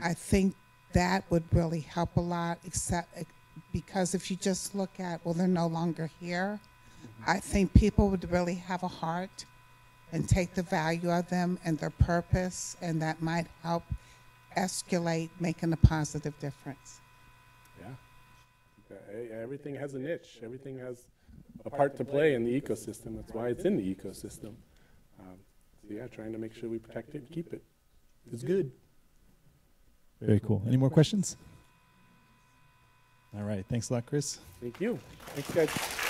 [0.00, 0.54] I think
[0.92, 3.24] that would really help a lot, except
[3.72, 6.60] because if you just look at, well, they're no longer here,
[7.26, 9.44] I think people would really have a heart
[10.12, 13.84] and take the value of them and their purpose, and that might help
[14.56, 17.00] escalate making a positive difference.
[17.80, 18.96] Yeah.
[19.32, 20.40] Everything has a niche.
[20.42, 21.06] Everything has
[21.64, 23.16] a part to play in the ecosystem.
[23.16, 24.54] That's why it's in the ecosystem.
[25.18, 25.38] Um,
[25.86, 27.62] so yeah, trying to make sure we protect it and keep it.
[28.26, 28.70] it is good.
[30.22, 30.62] Very cool.
[30.66, 31.36] Any more questions?
[33.36, 33.64] All right.
[33.68, 34.38] Thanks a lot, Chris.
[34.60, 34.98] Thank you.
[35.34, 36.01] Thanks, guys.